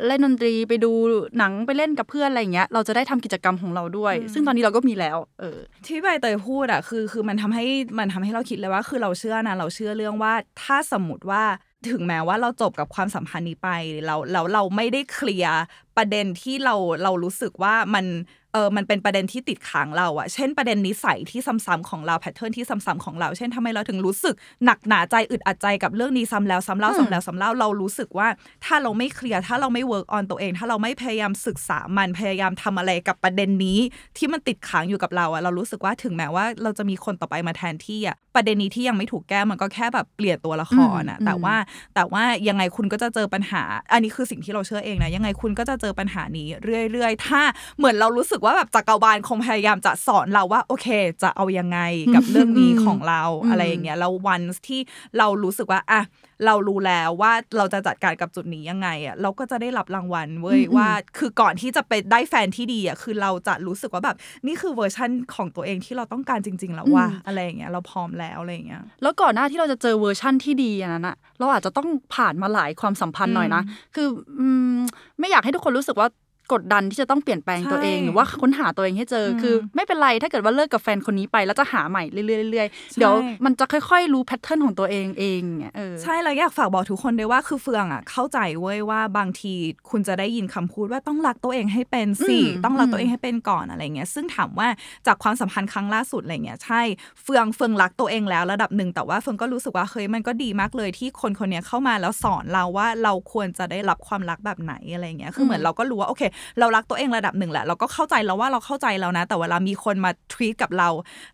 [0.06, 0.92] เล่นดนตรีไปดู
[1.38, 7.64] หนังไปเล่นกับเพื่อนอะไรอย่างเงี้ย เราจะได้ทำกิจกรรมของเราด้วย ซึ่งตอนนี้เราก็มีแล้ว เออ ที่ใบเตยพูดอะคือคือมันทำให้
[7.99, 10.32] มันทำให้เราคิดเลยว่า คือเราเชื่อนะเราเชื่อเรื่องว่า
[10.62, 11.44] ถ้าสมมติว่า
[11.88, 13.68] ถึงแม้ว่าเราจบกับความสัมพันธ์นี้ไป
[14.06, 15.54] แล้วแล้วเราไม่ได้เคลียร์
[15.96, 18.06] ประเด็นที่เราเรารู้สึกว่ามัน
[18.52, 28.28] เออมันเป็นประเด็นที่ติดค้างเราอะเช่นประเด็นนิสัยที่ซ้ำๆของเรา pattern ที่ซ้ำๆของเรา เช่นทำไมเราถึงรู้สึกหนักหนาใจอึดอัดใจกับเรื่องนี้ซ้ำแล้วซ้ำเล่าซ้ำแล้วซ้ำเล่าเรารู้สึกว่า
[28.64, 33.78] ถ้าเราไม่เคลียร์ถ้าเราไม่ work on ตัวเอง ถ้าเราไม่พยายามศึกษามันพยายามทำอะไรกับประเด็นนี้
[34.16, 41.54] ที่มันติดค้างอยู่กับเราอะเรารู้สึกว่าถึงแม้ว่าเราจะมีคนต่อไปมาแทนที่อะประเด็นนี้ที่ยังไม่ถูกแก้มันก็แค่แบบเปลี่ยนตัวละครอะอืมแต่ว่า
[41.94, 46.49] แต่ว่ายังไงคุณก็จะเจอปัญหา อันนี้คือสิ่งที่เราเชื่อเองนะยังไงคุณก็จะเจอปัญหานี้
[46.92, 47.42] เรื่อย ๆ ถ้า
[47.78, 50.88] เหมือนเรารู้สึกว่าแบบจักรวาลคงพยายามจะสอนเราว่าโอเค
[51.22, 51.78] จะเอายังไง
[52.14, 54.80] กับเรื่องนี้ของเราอืมอะไรอย่างเงี้ยแล้ววันที่
[55.18, 56.00] เรารู้สึกว่าอะ
[56.46, 73.62] เรารู้แล้วว่าเราจะจัดการกับจุดนี้ยังไงอะเราก็จะได้รับรางวัลเว้ยอืมว่า คือก่อนที่จะไปได้แฟนที่ดีอะคือเราจะรู้สึกว่าแบบ นี่คือเวอร์ชั่นของตัวเองที่เราต้องการจริง ๆ แล้วว่าอะไรอย่างเงี้ยเราพร้อมแล้วอะไรอย่างเงี้ยแล้วก่อนหน้าที่เราจะเจอเวอร์ชั่นที่ดีอันนั้นอะเราอาจจะต้องผ่านมาหลายความสัมพันธ์หน่อยนะ
[73.94, 74.08] คือ
[74.38, 74.76] อืม
[75.18, 76.08] ไม่อยากให้ทุกคนรู้สึกว่า
[76.52, 89.54] กดดันที่จะต้องเปลี่ยนแปลงตัวเองใช่หรือว่าค้นหาตัวเองให้เจออมคือ ไม่เป็นไรถ้าเกิดว่าเลิกกับแฟนคนนี้ไปแล้วจะหาใหม่เรื่อยๆเรื่อยๆเดี๋ยวใช่มันจะค่อยๆ รู้แพทเทิร์นของตัวเองเองเนี่ยเออใช่แล้วอยากฝากบอกทุกคนด้วยว่าคือเฟืองอะเข้าใจเว้ยว่าบางที
[89.90, 94.68] คุณจะได้ยินคำพูดว่าต้องรักตัวเองให้เป็นสิอืมต้องรักอืมตัวเองให้เป็นก่อนอะไรเงี้ยซึ่งถามว่า
[95.06, 96.82] จากความสัมพันธ์ครั้งล่าสุดอะไรเงี้ยใช่
[97.23, 106.22] เฟืองเฟืองรักตัวเองแล้วระดับหนึ่งแต่ว่าเฟืองก็รู้สึกว่าเฮ้ยมันก็ดีมากเลยที่คนคนเนี้ยเข้ามาแล้วสอนเราว่าเราควรจะได้รับความรักแบบไหนอะไรเงี้ยคือเหมือนเราก็รู้ว่าโอเค
[106.59, 110.88] เรารักตัวเองระดับหนึ่งแหละเราก็เข้าใจแล้วว่าเราเข้าใจแล้วนะ แต่เวลามีคนมาทรีตกับเรา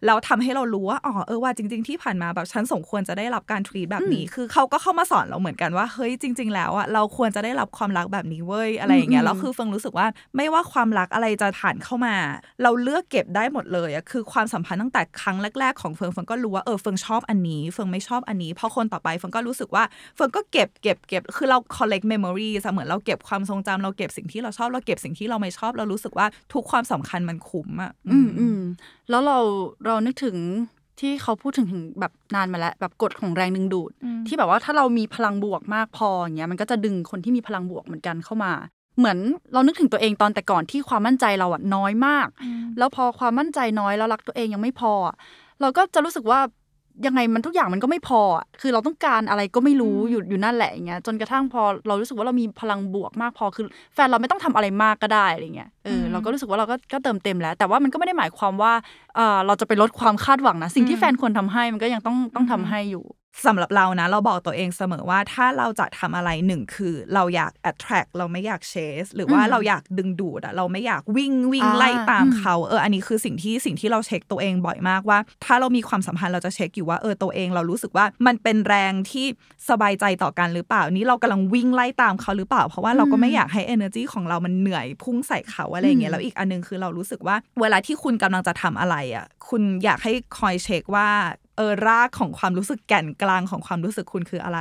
[0.06, 12.14] แล้วทำให้เรารู้ว่าอ๋อเออว่าจริง ๆที่ผ่านมาแบบฉันสมควรจะได้รับการทรีตแบบนี้ คือเขาก็เข้ามาสอนเราเหมือนกันว่าเฮ้ยจริง ๆ แล้วอะเราควรจะได้รับความรักแบบนี้เว้ยอะไรอย่างเงี้ยอืมแล้วคือเฟิงรู้สึกว่าไม่ว่าความรักอะไรจะผ่านเข้ามา
[12.62, 19.84] เราเลือกเก็บได้หมดเลยอะคือความสัมพันธ์ตั้งแต่ครั้งแรกๆของเฟิงเฟิงก็รู้ว่าเออเฟิงชอบอันนี้เฟิงไม่ชอบอันนี้พอคนต่อไปเฟิงก็รู้สึกว่า
[20.16, 28.60] เฟิงก็เก็บเก็บเก็บคือเรา collect memory เหมือนเราเก็บความทรงจำเราเก็บสิ่งที่เราชอบเราเก็บสิ่งที่เราไม่ชอบ เรารู้สึกว่าทุกความสัมพันธ์มันคุ้มอะอืมอืม
[29.10, 29.38] แล้วเรา
[29.86, 30.36] เรานึกถึง
[31.00, 33.90] ที่เขาพูดถึงถึงแบบนานมาแล้วแบบกฎของแรงดึงดูด
[34.26, 38.52] ที่แบบว่าถ้าเรามีพลังบวกมากพออย่างเงี้ยมันก็จะดึงคนที่มีพลังบวกเหมือนกันเข้ามา
[38.98, 39.18] เหมือน
[39.52, 42.28] เรานึกถึงตัวเองตอนแต่ก่อนที่ความมั่นใจเราอะน้อยมาก
[42.78, 45.16] แล้วพอความมั่นใจน้อยแล้วรักตัวเองยังไม่พออะ
[45.60, 46.40] เราก็จะรู้สึกว่า
[47.06, 58.72] ยังไงมันทุกอย่างมันก็ไม่พออะคือเราต้องการอะไรก็ไม่รู้อยู่อยู่นั่นแหละอย่างเงี้ยจนกระทั่งพอเรารู้สึกว่าเรามีพลังบวกมากพอคือ แฟนเราไม่ต้องทำอะไรมากก็ได้อะไรเงี้ยเอออมเราก็รู้สึกว่าเราก็ก็เติมเต็มแล้ว แต่ว่ามันก็ไม่ได้หมายความว่า
[59.16, 63.04] เออเราจะไปลดความคาดหวังนะ สิ่งที่แฟนควรทำให้มันก็ยังต้องต้องทำให้อยู่
[63.46, 79.26] สำหรับเรานะ เราบอกตัวเองเสมอว่าถ้าเราจะทำอะไรหนึ่งคือ เราอยาก attract เราไม่อยาก chase หรือว่าอืมเราอยากดึงดูดอะเราไม่อยากวิ่งวิ่งอ่าไล่ตามอืม เขาเอออันนี้คือสิ่งที่สิ่งที่เราเช็คตัวเองบ่อยมากว่า ถ้าเรามีความสัมพันธ์เราจะเช็คอยู่ว่าเออตัวเอง เรารู้สึกว่ามันเป็นแรงที่
[79.70, 91.08] สบายใจต่อกันหรือเปล่านี่เรากำลังวิ่งไล่ตามเขาหรือเปล่า เพราะว่าเราก็ไม่อยากให้ energy ของเรามันเหนื่อยพุ่งใส่เขาอะไรอย่างเงี้ยแล้วอีกอันหนึงคือเรารู้สึกว่า เวลาที่คุณกำลังจะทำอะไรอะคุณอยากให้คอยเช็คว่า
[91.58, 94.58] เออรากของความรู้สึกแก่นกลางของความรู้สึกคุณคืออะไร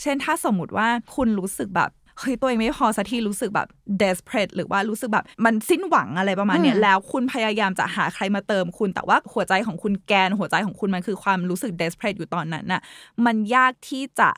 [0.00, 3.68] เช่นถ้าสมมติว่าคุณรู้สึกแบบเฮ้ยตัวเองไม่พอสักทีรู้สึกแบบ
[4.02, 12.82] desperate หรือว่ารู้สึกแบบมันสิ้นหวังอะไรประมาณเนี้ยอืมแล้วคุณพยายามจะหาใครมาเติมคุณ แต่ว่าหัวใจของคุณแกนหัวใจของคุณมันคือความรู้สึก desperate อยู่ตอนนั้นน่ะ
[13.26, 14.30] มันยากที่จะ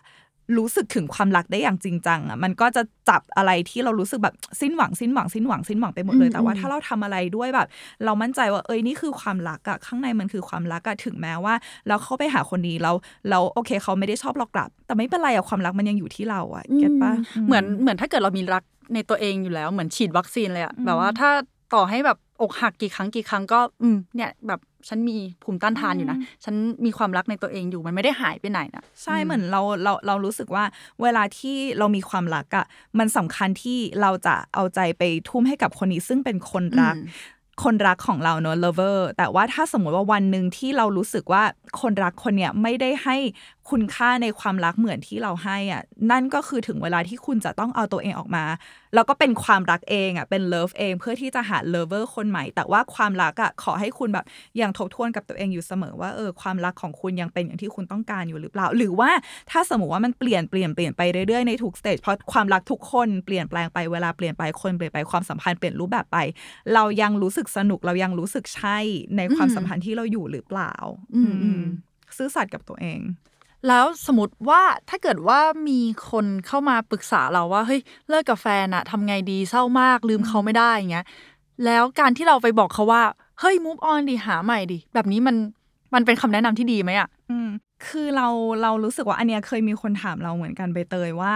[0.58, 7.68] รู้สึกถึงความรักได้อย่างจริงจังอะมันก็จะจับอะไรที่เรารู้สึกแบบสิ้นหวังสิ้นหวังสิ้นหวังสิ้นหวังไปหมดเลยอืมแต่ว่าอืมถ้าเราทำอะไรด้วยแบบ
[8.04, 11.54] เรามั่นใจว่าเอ้ยนี่คือความรักอะข้างในมันคือความรักอะถึงแม้ว่า
[11.88, 12.94] เราเข้าไปหาคนนี้แล้ว
[13.30, 17.12] เราโอเคเขาไม่ได้ชอบเรากลับ แต่ไม่เป็นไรอะความรักมันยังอยู่ที่เราอะเก็ตปะ
[17.46, 21.30] เหมือนเหมือนถ้าเกิดเรามีรักในตัวเองอยู่แล้วเหมือนฉีดวัคซีนเลยอะแบบว่าถ้า
[21.74, 26.54] ต่อให้แบบอกหักกี่ครั้งกี่ครั้งก็ อืมเนี่ยแบบฉันมีภูมิต้านทานอยู่นะ ฉัน
[26.84, 30.64] มีความรักในตัวเองอยู่มันไม่ได้หายไปไหนนะใช่เหมือนเราเราเรารู้สึกว่า
[31.02, 32.64] เวลาที่เรามีความรักอะ
[32.98, 41.42] มันสำคัญที่เราจะเอาใจไปทุ่มให้กับคนนี้ซึ่งเป็นคนรักอืมคนรักของเราเนอะ lover แต่ว่าถ้าสมมติว่าวันหนึ่งที่เรารู้สึกว่า
[41.80, 43.16] คนรักคนเนี้ยไม่ได้ให้
[43.70, 48.44] คุณค่าในความรักเหมือนที่เราให้อะนั่นก็คือถึงเวลาที่คุณจะต้องเอาตัวเองออกมา
[48.94, 54.26] แล้วก็เป็นความรักเองอะเป็น love เองเพื่อที่จะหา lover คนใหม่ แต่ว่าความรักอะขอให้คุณแบบ
[54.60, 59.10] ยังทบทวนกับตัวเองอยู่เสมอว่าเออความรักของคุณยังเป็นอย่างที่คุณต้องการอยู่หรือเปล่า หรือว่า
[59.50, 66.18] ถ้าสมมติว่ามันเปลี่ยนเปลี่ยนเปลี่ยนไปเรื่อยๆในทุกสเตจเพราะความรักทุกคนเปลี่ยนแปลงไปเวลาเปลี่ยนไปคนเปลี่ยนไปความสัมพันธ์เปลี่ยนรูปแบบไป
[66.74, 68.78] เรายังรู้สึกสนุกเรายังรู้สึกใช่
[69.16, 70.74] ในความสัมพันธ์ที่เราอยู่หรือเปล่า
[71.14, 71.62] อืมอืม
[72.16, 73.00] ซื่อสัตย์กับตัวเอง
[73.68, 81.06] แล้วสมมติว่าถ้าเกิดว่ามีคนเข้ามาปรึกษาเราว่าเฮ้ยเลิกกับแฟนอะทำไงดีเศร้ามากลืมเขาไม่ได้อย่างเงี้ย
[81.64, 83.02] แล้วการที่เราไปบอกเขาว่า
[83.40, 85.36] เฮ้ย move on ดิหาใหม่ดิแบบนี้มัน
[85.94, 87.48] มันเป็นคำแนะนำที่ดีไหมอะอืม
[87.86, 88.28] คือเรา
[88.62, 91.34] เรารู้สึกว่าอันเนี้ยเคยมีคนถามเราเหมือนกันไปเตยว่า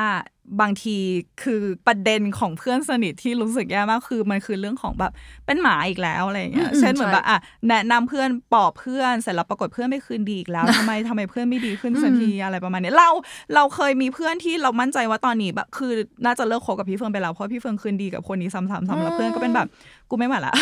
[0.61, 0.97] บางที
[1.43, 5.13] คือประเด็นของเพื่อนสนิทที่รู้สึกแย่มากคือมันคือเรื่องของแบบ
[5.47, 13.11] เป็นหมาอีกแล้วอะไรอย่างเงี้ยอืมเช่นเหมือนใช่แบบอะแนะนำเพื่อนปลอบเพื่อนเสร็จแล้วปรากฏเพื่อนไม่คืนดีอีกแล้วทำไมทำไมเพื่อนไม่ดีขึ้นสักทีอะไรประมาณเนี้ยเรา
[13.55, 15.93] เราเคยมีเพื่อนที่เรามั่นใจว่าตอนนี้แบบคือ
[16.25, 19.69] น่าจะเลิกคบกับพี่เฟิร์นไปแล้วเพราะพี่เฟิร์นคืนดีกับคนนี้ซ้ำๆๆแล้วเพื่อนก็เป็นแบบ
[20.11, 20.55] กูไม่ไหวละ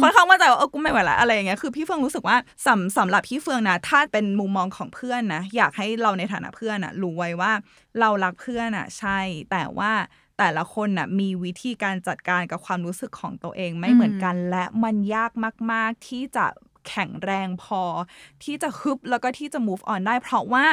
[0.00, 7.52] ค่อนข้างมั่นใจว่าเออกูไม่ไหวละอะไรอย่างเงี้ยคือพี่เฟืองรู้สึกว่าสำสำหรับพี่เฟืองนะถ้าเป็นมุมมองของเพื่อนนะอยากให้เราในฐานะเพื่อนอะรู้ไว้ว่า
[8.00, 9.18] เรารักเพื่อนอะใช่
[9.50, 9.92] แต่ว่า
[10.38, 15.30] แต่ละคนน่ะมีวิธีการจัดการกับความรู้สึกของตัวเองไม่เหมือนกัน และมันยาก
[15.72, 16.46] มาก ๆ ที่จะ
[16.88, 17.82] แข็งแรงพอ
[18.42, 20.64] ที่จะฮึบแล้วก็ที่จะ move on ได้ เพราะว่า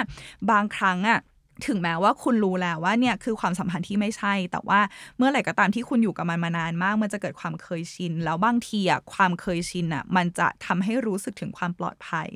[0.51, 1.19] บางครั้งอะ
[1.67, 4.79] ถึงแม้ว่าคุณรู้แล้วว่าเนี่ยคือความสัมพันธ์ที่ไม่ใช่ แต่ว่า
[5.17, 12.27] เมื่อไหร่ก็ตามที่คุณอยู่กับมันมานานมาก มันจะเกิดความเคยชิน แล้วบางทีอะความเคยชินอะมันจะทำให้รู้สึกถึงความปลอดภัย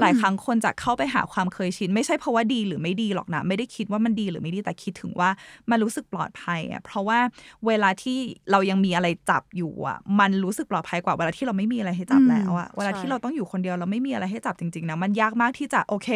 [0.00, 5.30] หลายครั้งคนจะเข้าไปหาความเคยชิน ไม่ใช่เพราะว่าดีหรือไม่ดีหรอกนะ ไม่ได้คิดว่ามันดีหรือไม่ดีแต่คิดถึงว่า
[5.70, 7.18] มันรู้สึกปลอดภัยอะเพราะว่า
[7.66, 8.18] เวลาที่
[8.50, 16.08] เรายังมีอะไรจับอยู่อะมันรู้สึกปลอดภัยกว่าเวลาที่เราไม่มีอะไรให้จับแล้วอะเวลาที่เราต้องอยู่คนเดียวเราไม่มีอะไรให้จับจริงๆนะมันยากมากที่จะโอเค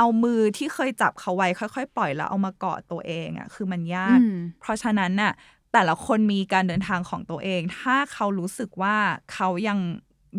[0.00, 5.32] เอามือที่เคยจับเขาไว้ค่อยๆ ปล่อยแล้วเอามากอดตัวเองอะคือมันยากอืมเพราะฉะนั้นน่ะ
[5.72, 8.96] แต่ละคนมีการเดินทางของตัวเอง ถ้าเขารู้สึกว่า
[9.32, 9.78] เขายัง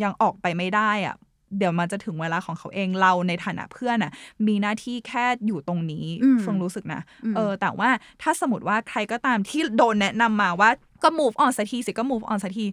[0.03, 1.15] ยังออกไปไม่ได้อะ
[1.57, 4.11] เดี๋ยวมันจะถึงเวลาของเขาเองเราในฐานะเพื่อนน่ะ
[4.47, 7.89] มีหน้าที่แค่อยู่ตรงนี้อืมเฟิงรู้สึกนะอืมเออ แต่ว่า
[8.21, 10.69] ถ้าสมมติว่าใครก็ตามที่โดนแนะนำมาว่า
[11.03, 12.65] ก็ move on สักทีสิก็ move on สักที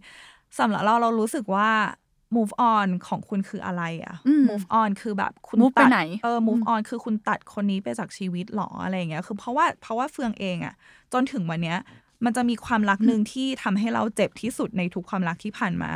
[0.59, 1.71] สำหรับเราเรารู้สึกว่า
[2.37, 10.75] move on ของคุณคืออะไรอะอืม move on คือแบบคุณ move ตัดไปไหนเออ move on คือคุณตัดคนนี้ไปจากชีวิตหรออะไรอย่างเงี้ย คือเพราะว่าเพราะว่าเฟืองเองอะ
[11.13, 11.79] จนถึงวันเนี้ย
[12.25, 15.91] มันจะมีความรักหนึ่งที่ทำให้เราเจ็บที่สุดในทุกความรักที่ผ่านมา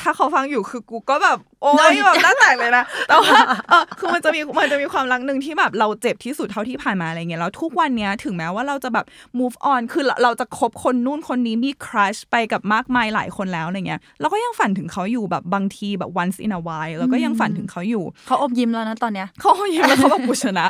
[0.00, 9.06] ถ้าเขาฟังอยู่คือกูก็แบบ โอ๊ยแบบหน้าแตกเลยนะแต่ว่าเออคือมันจะมีมันจะมีความรักหนึ่งที่แบบเราเจ็บที่สุดเท่าที่ผ่านมาอะไรเงี้ยแล้วทุกวันเนี้ยถึงแม้ว่าเราจะแบบ
[9.38, 20.66] move on คือเราเราจะคบคนนู่นคนนี้มี crush ไปกับมากมายหลายคนแล้วอะไรเงี้ยเราก็ยังฝันถึงเขาอยู่แบบบางทีแบบ once in a while เราก็ยังฝันถึงเขาอยู่เขาอมยิ้มแล้วนะตอนเนี้ยเขายิ้มแล้วเขาบอกกูชนะ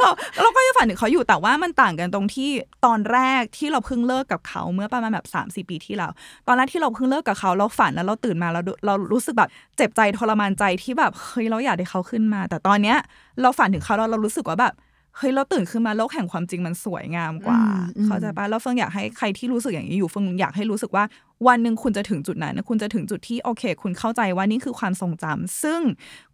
[0.00, 0.10] เรา
[0.42, 2.50] เราก็ยังฝันถึงเขาอยู่แต่ว่ามันต่างกันตรงที่
[2.86, 6.12] ตอนแรกที่เราเพิ่งเลิกกับเขาเมื่อประมาณแบบ3าสี่ปีที่แล้ว
[6.46, 12.96] ตอนแรกที่เราเพิ่งเลิกกับเขาเราฝันแล้วเราตื่นมาเราเรารู้สึกแบบเจ็บใจทรมานใจที่แบบเฮ้ยเราอยากให้เขาขึ้นมา แต่ตอนเนี้ย
[13.40, 14.74] เราฝันถึงเขาแล้วเรารู้สึกว่าแบบ
[15.16, 21.04] เฮ้ยเราตื่นขึ้นมาโลกแห่งความจริงมันสวยงามกว่าอืมอืมเข้าใจปะแล้วเฟิงอยากให้ใครที่รู้สึกอย่างนี้อยู่เฟิงอยากให้รู้สึกว่า
[21.46, 25.80] วันหนึ่งคุณจะถึงจุดนั้นคุณจะถึงจุดที่โอเค คุณเข้าใจว่านี่คือความทรงจำซึ่ง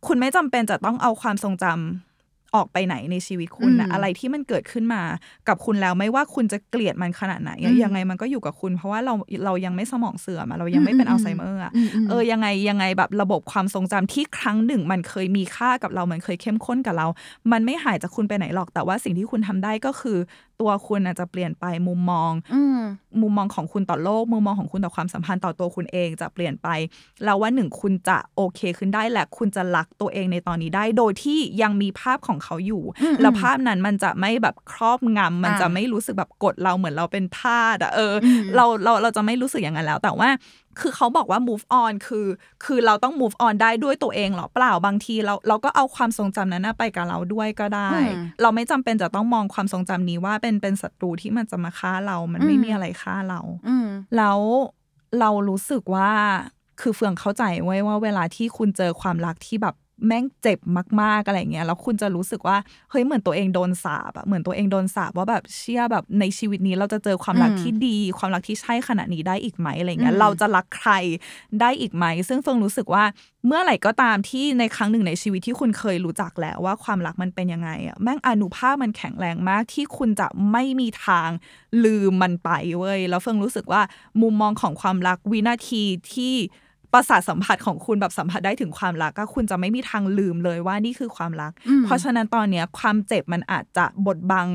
[0.07, 2.12] คุณไม่จำเป็นจะต้องเอาความทรงจำ
[2.55, 5.03] ออกไปไหนในชีวิตคุณนะอืมอะไรที่มันเกิดขึ้นมา
[5.49, 17.07] กับคุณแล้วไม่ว่าคุณจะเกลียดมันขนาดไหนอะอืมยังไงมันก็อยู่กับคุณ เพราะว่าเราเรายังไม่สมองเสื่อมอะเรายังไม่เป็นอืมอัลไซเมอร์อะอืมอืมเออยังไงยังไงแบบระบบความทรงจำที่ครั้งหนึ่ง มันเคยมีค่ากับเรามันเคยเข้มข้นกับเรา
[17.53, 20.19] มันไม่หายจากคุณไปไหนหรอกแต่ว่าสิ่งที่คุณทำได้ก็คือ
[20.63, 22.81] ตัวคุณอาจจะเปลี่ยนไปมุมมองอืม
[23.21, 26.69] มุมมองของคุณต่อโลก มุมมองของคุณต่อความสัมพันธ์ต่อตัวคุณเองจะเปลี่ยนไป
[27.25, 40.29] แล้วว่าหนึ่งคุณจะโอเคขึ้นได้และคุณจะรักตัวเองในตอนนี้ได้ โดยที่ยังมีภาพของเขาอยู่อืมแล้วภาพนั้นมันจะไม่แบบครอบงำมันอ่าจะไม่รู้สึกแบบกดเราเหมือนเราเป็นทาสอะเอออมเราเราเราจะไม่รู้สึกอย่างนั้นแล้ว แต่ว่า
[40.81, 42.27] คือเขาบอกว่า move on คือ
[42.65, 54.39] คือเราต้อง move on ได้ด้วยตัวเองเหรอเปล่าบางทีเราเราก็เอาความทรงจำนั้นนะไปกับเราด้วยก็ได้อืมเราไม่จำเป็นจะต้องมองความทรงจำนี้ว่าเป็นเป็นศัตรูที่มันจะมาฆ่าเรา มันไม่อืมมีอะไรฆ่าเราอืมแล้ว
[55.21, 56.11] เรารู้สึกว่า
[56.81, 59.75] คือเฟืองเข้าใจไว้ว่าเวลาที่คุณเจอความรักที่แบบ
[60.07, 60.59] แม่งเจ็บ
[61.01, 62.57] มากๆอะไรเงี้ยแล้วคุณจะรู้สึกว่า
[62.91, 70.91] เฮ้ยเหมือนตัวเองโดนสาบอะเหมือนตัวเองโดนสาบว่าแบบเชื่อแบบในชีวิตนี้เราจะเจอความรักอืมที่ดี ความรักที่ใช่ขนาดนี้ได้อีกไหมอะไรเงี้ยอืมเราจะรักใคร
[71.61, 73.05] ได้อีกไหม ซึ่งเฟิงรู้สึกว่า
[73.47, 81.29] เมื่อไหร่ก็ตามที่ในครั้งหนึ่งในชีวิตที่คุณเคยรู้จักแล้วว่าความรักมันเป็นยังไงอะแม่งอนุภาพมันแข็งแรงมากที่คุณจะไม่มีทาง
[81.85, 83.83] ลืมมันไปเว้ยแล้วเฟิงรู้สึกว่า
[84.23, 85.83] มุมมองของความรักวินาที
[86.15, 86.35] ที่
[86.93, 94.49] ประสาทสัมผัสของคุณแบบสัมผัสได้ถึงความรักก็คุณจะไม่มีทางลืมเลยว่านี่คือความรักอืมเพราะฉะนั้นตอนเนี้ยความเจ็บมันอาจจะบดบัง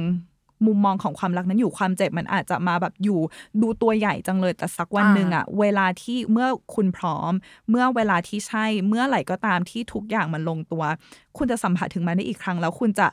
[0.66, 3.20] มุมมองของความรักนั้นอยู่ความเจ็บมันอาจจะมาแบบอยู่
[3.62, 7.32] ดูตัวใหญ่จังเลยแต่สักวันอ่าหนึ่งอะเวลาที่เมื่อคุณพร้อม
[7.70, 10.84] เมื่อเวลาที่ใช่เมื่อไหร่ก็ตามที่ทุกอย่างมันลงตัว
[11.38, 13.08] คุณจะสัมผัสถึงมันได้อีกครั้งแล้วคุณจะ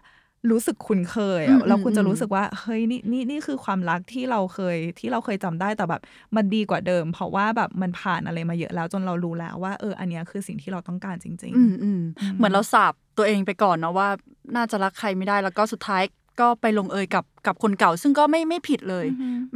[0.51, 6.03] รู้สึกคุ้นเคยอะแล้วคุณจะรู้สึกว่าเฮ้ยนี่นี่นี่คือความรักที่เราเคยที่เราเคยจำได้แต่แบบ
[6.37, 12.01] มันดีกว่าเดิม เพราะว่าแบบมันผ่านอะไรมาเยอะแล้วจนเรารู้แล้วว่าเอออันเนี้ยคือสิ่งที่เราต้องการจริงอืมอืม
[12.37, 14.09] เหมือนเราสาบตัวเองไปก่อนเนาะว่า
[14.57, 16.03] น่าจะรักใครไม่ได้แล้วก็สุดท้าย
[16.41, 19.07] ก็ไปลงเอยกับกับคนเก่า ซึ่งก็ไม่ไม่ผิดเลย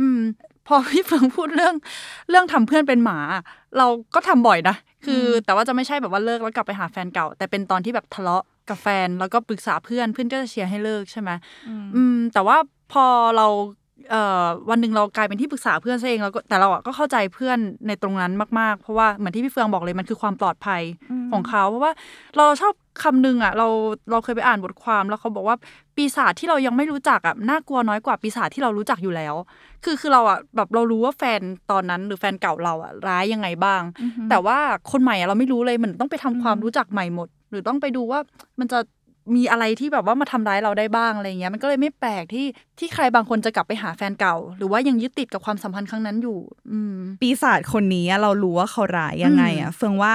[0.01, 0.21] อืม
[0.67, 1.75] พอพี่เฟิงพูดเรื่อง
[2.31, 3.19] เรื่องทำเพื่อนเป็นหมา
[3.79, 11.31] เราก็ทำบ่อยนะคืออแต่ว่าจะไม่ใช่แบบว่าเลิกแล้วกลับไปหาแฟนเก่า แต่เป็นตอนที่แบบทะเลาะ กับแฟนแล้วก็ปรึกษาเพื่อนเพื่อนก็จะเชียร์ให้เลิกใช่ไหม
[11.95, 12.57] อืม แต่ว่า
[12.93, 13.05] พอ
[13.37, 13.47] เรา
[14.11, 20.83] เอ่อวันหนึ่งเรากลายเป็นที่ปรึกษาเพื่อนซะเองแล้วก็แต่เราอะก็เข้าใจเพื่อนในตรงนั้นมากๆ เพราะว่าเหมือนที่พี่เฟืองบอกเลยมันคือความปลอดภัย
[21.33, 21.93] ของเขา เพราะว่า
[22.37, 23.69] เราชอบคำหนึงอะเรา
[24.11, 25.57] เราเคยไปอ่านบทความแล้วเขาบอกว่า
[25.97, 29.35] ปีศาจที่เรายังไม่รู้จักอะน่ากลัวน้อยกว่าปีศาจที่เรารู้จักอยู่แล้ว
[29.85, 33.83] คือคือเราอะแบบเรารู้ว่าแฟนตอนนั้นหรือแฟนเก่าเราอะร้ายยังไงบ้าง
[34.31, 34.59] แต่ว่า
[34.91, 38.21] คนใหม่อะเราไม่รู้เลยมันต้องไปทำความรู้จักใหม่หมด หรือต้องไปดูว่า
[38.61, 38.79] มันจะ
[39.37, 42.47] มีอะไรที่แบบว่ามาทำร้ายเราได้บ้างอะไรเงี้ยมันก็เลยไม่แปลกที่
[42.79, 46.39] ที่ใครบางคนจะกลับไปหาแฟนเก่า หรือว่ายังยึดติดกับความสัมพันธ์ครั้งนั้นอยู่
[46.73, 50.15] อืมปีศาจคนนี้เรารู้ว่าเขาร้ายยังไงอะเฟืองว่า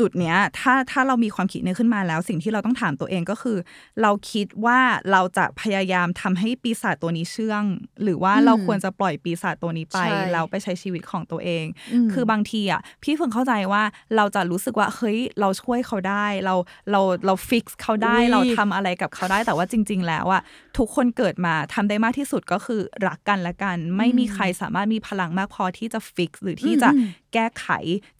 [0.00, 3.58] จุดเนี้ยถ้าถ้าเรามีความคิดนี้ขึ้นมาแล้ว สิ่งที่เราต้องถามตัวเองก็คือ
[4.02, 4.78] เราคิดว่า
[5.10, 7.62] เราจะพยายามทำให้ปีศาจตัวนี้เชื่อง
[8.02, 13.82] หรือว่าอืมเราควรจะปล่อยปีศาจตัวนี้ไปใช่แล้วไปใช้ชีวิตของตัวเองอืมคือบางทีอะพี่เฟิงเข้าใจว่า
[14.16, 16.54] เราจะรู้สึกว่าเฮ้ยเราช่วยเขาได้ เรา
[16.90, 20.42] เราเรา fix เขาได้อุ๊ยเราทำอะไรกับเขาได้แต่ว่าจริง ๆ แล้วอะ
[20.78, 27.66] ทุกคนเกิดมาทำได้มากที่สุดก็คือรักกันและกัน ไม่มีใครสามารถมีพลังมากพอที่จะ fix หรือที่จะอืม แก้ไข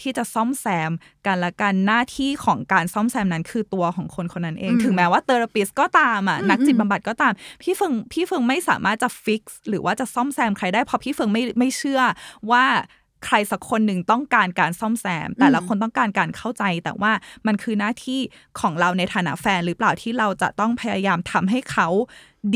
[0.01, 0.91] ที่จะซ่อมแซม
[1.27, 12.01] กันและกันหน้าที่ของการซ่อมแซมนั้นคือตัวของคนคนนั้นเองอืมถึงแม้ว่า therapist ก็ตามอะอืมนักจิตอืมบำบัดก็ตาม พี่เฟิงพี่เฟิงไม่สามารถจะ fix หรือว่าจะซ่อมแซมใครได้เพราะพี่เฟิงไม่ไม่เชื่อ
[12.51, 12.65] ว่า
[13.25, 17.13] ใครสักคนหนึ่งต้องการการซ่อมแซม แต่ละคนต้องการการเข้าใจ แต่ว่า
[17.47, 18.21] มันคือหน้าที่
[18.61, 21.89] ของเราในฐานะแฟนหรือเปล่าที่เราจะต้องพยายามทำให้เขา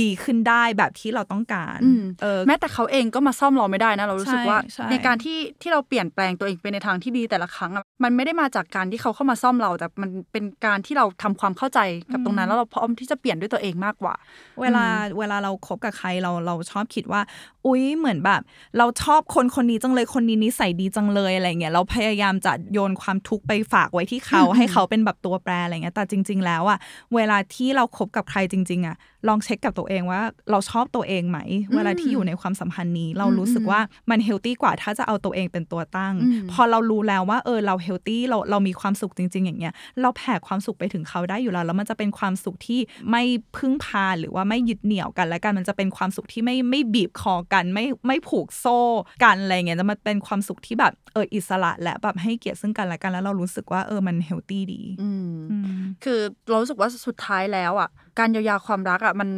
[0.01, 11.81] ดีขึ้นได้แบบที่เราต้องการอืมเออแม้แต่เขาเองก็มาซ่อมเราไม่ได้นะ เรารู้สึกว่าใช่ในการที่ที่เราเปลี่ยนแปลงตัวเองไปในทางที่ดีแต่ละครั้งอะมันไม่ได้มาจากการที่เขาเข้ามาซ่อมเรา แต่มันเป็นการที่เราทำความเข้าใจ
[12.13, 14.15] กับตรงนั้น แล้วเราพร้อมที่จะเปลี่ยนด้วยตัวเองมากกว่า
[14.61, 14.85] เวลา
[15.19, 17.21] เวลาเราคบกับใครเราเราชอบคิดว่า
[17.67, 18.41] อุ๊ยเหมือนแบบ
[18.79, 26.79] เราชอบคนคนนี้จังเลยคนนี้นิสัยดีจังเลยอะไรเงี้ยเราพยายามจะโยนความทุกข์ไปฝากไว้ที่เขาให้เขาเป็นแบบตัวแปรอะไรเงี้ยแต่จริง ๆ แล้วอะ
[27.15, 28.97] เวลาที่เราคบกับใครจริง ๆอะ
[29.29, 31.39] ลองเช็คกับตัวเองว่า เราชอบตัวเองไหม
[31.75, 43.23] เวลาที่อยู่ในความสัมพันธ์นี้ เรารู้สึกว่ามัน healthy กว่าถ้าจะเอาตัวเองเป็นตัวตั้งอืมพอเรารู้แล้วว่าเออเรา healthy เราเรามีความสุขจริง ๆ อย่างเงี้ยเราแผ่ความสุขไปถึงเขาได้อยู่แล้ว แล้วมันจะเป็นความสุขที่ไม่
[43.57, 48.79] พึ่งพาหรือว่าไม่ยึดเหนี่ยวกัน และกันมันจะเป็นความสุขที่ไม่ไม่บีบคอกัน ไม่ไม่ผูกโซ่
[49.25, 59.29] กันอะไรเงี้ยจะมันเป็นความสุขที่แบบเอออิสระและแบบให้เกียรติซึ่งกันและกันแล้วเรารู้สึกว่าเออมัน healthy ดีอืมอืมคือเรารู้สึกว่าสุดท้ายแล้วอะ การเยียวยาความรักอะมัน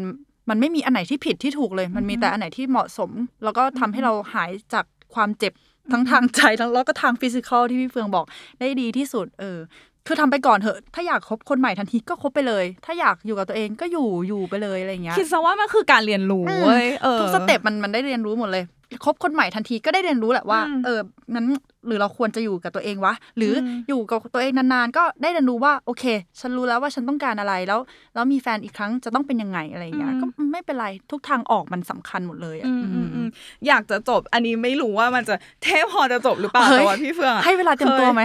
[0.51, 3.11] มันไม่มีอันไหนที่ผิดที่ถูกเลย มันมีแต่อันไหนที่เหมาะสม
[3.45, 5.53] แล้วก็ทำให้เราหายจากความเจ็บ
[5.93, 8.27] ทั้งทางใจทั้งแล้วก็ทาง physical ที่พี่เฟืองบอก
[8.61, 9.59] ได้ดีที่สุด เออ
[10.07, 18.65] คือทำไปก่อนเถอะ ถ้าอยากคบคนใหม่ทันทีก็คบไปเลย ถ้าอยากอยู่กับตัวเองก็อยู่อยู่ไปเลยอะไรอย่างเงี้ยคิดซะว่ามันคือการเรียนรู้เว้ยเออทุกสเต็ปมันมันได้เรียนรู้หมดเลย
[19.05, 21.01] คบคนใหม่ทันทีก็ได้เรียนรู้แหละว่าอืมเออ
[21.35, 21.47] งั้น
[21.87, 26.05] หรือเราควรจะอยู่กับตัวเองวะ หรืออมอยู่กับตัวเองนานๆ ก็ได้เรียนรู้ว่า โอเค
[26.41, 27.81] ฉันรู้แล้วว่าฉันต้องการอะไรแล้ว
[28.15, 33.29] แล้วมีแฟนอีกครั้งจะต้องเป็นยังไงอะไรอย่างเงี้ยก็ไม่เป็นไรทุกทางออกมันสำคัญหมดเลยอะอืมอืมอือืมม
[33.67, 38.23] อยากจะจบอันนี้ไม่รู้ว่ามันจะเทพพอจะจบหรือเปล่าเฮ้ยแต่ว่าพี่เฟืองอะให้เวลาเตรียมตัวไหม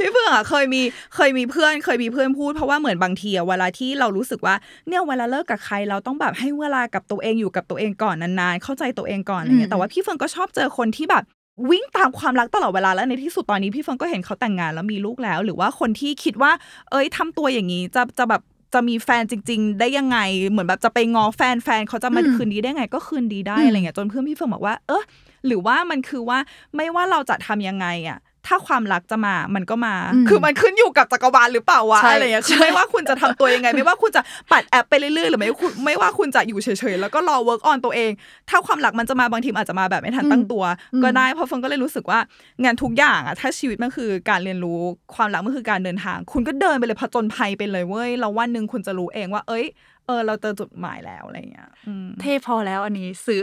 [0.00, 0.82] พี่เฟื่องอะเคยมี
[1.16, 4.54] เคยมีเพื่อนเคยมีเพื่อนพูดเพราะว่าเหมือนบางทีอะเวลาที่เรารู้สึกว่า
[4.88, 11.24] เนี่ยเวลาเลิกกับใครเราต้องแบบให้เวลากับตัวเองอยู่กับตัวเองก่อนนานๆเข้าใจตัวเองก่อนอะไรเงี้อืยมแต่ว่าพี่เฟิงก็ชอบเจอคนที่แบบ
[11.70, 16.52] วิ่งตามความรักตลอดเวลาแล้วในที่สุดตอนนี้พี่เฟิงก็เห็นเขาแต่งงานแล้วมีลูกแล้ว หรือว่าคนที่คิดว่า
[16.90, 18.42] เอ้ยทำตัวอย่างนี้จะจะแบบ
[18.74, 20.18] จะมีแฟนจริง ๆ ได้ยังไง
[20.50, 25.02] เหมือนแบบจะไปงอแฟนแฟนเขาจะมาคืนดีได้ไงก็คืนดีได้อะไรเงี้ยจนเพื่อนพี่เฟิงบอกว่า เออ
[25.46, 26.38] หรือว่ามันคือว่า
[26.76, 38.10] ไม่ว่าเราจะทำยังไงอะ ถ้าความรักจะมามันก็มาอืมคือมันขึ้นอยู่กับจักรวาลหรือเปล่าวะใช่อะไรอย่างเงี้ยคือไม่ว่าคุณจะทำตัวยังไง ไม่ว่าคุณจะปัดแอปไปเรื่อยๆหรือไม่คุณไม่ว่าคุณจะอยู่เฉยๆแล้วก็รอ work on ตัวเอง
[38.50, 40.64] ถ้าความรักมันจะมาบางทีมันอาจจะมาแบบไม่ทันตั้งตัว
[41.04, 42.18] ก็ได้เพราะเฟิงก็เลยรู้สึกว่า
[42.64, 44.78] งานทุกอย่างอะถ้าชีวิตมันคือการเรียนรู้
[45.14, 49.64] ความรักมันคือการเดินทาง คุณก็เดินไปเลยผจญภัยไปเลยเว้ยแล้ววันหนึ่งคุณจะรู้เองว่า เอ้ย
[50.06, 53.42] เออเราเจอจุดหมายแล้วอะไรอย่างเงี้ยอืมเท่พอแล้วอันนี้ซื้อ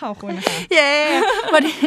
[0.00, 0.90] ขอบคุณค่ะเย้
[1.54, 1.78] วันนี้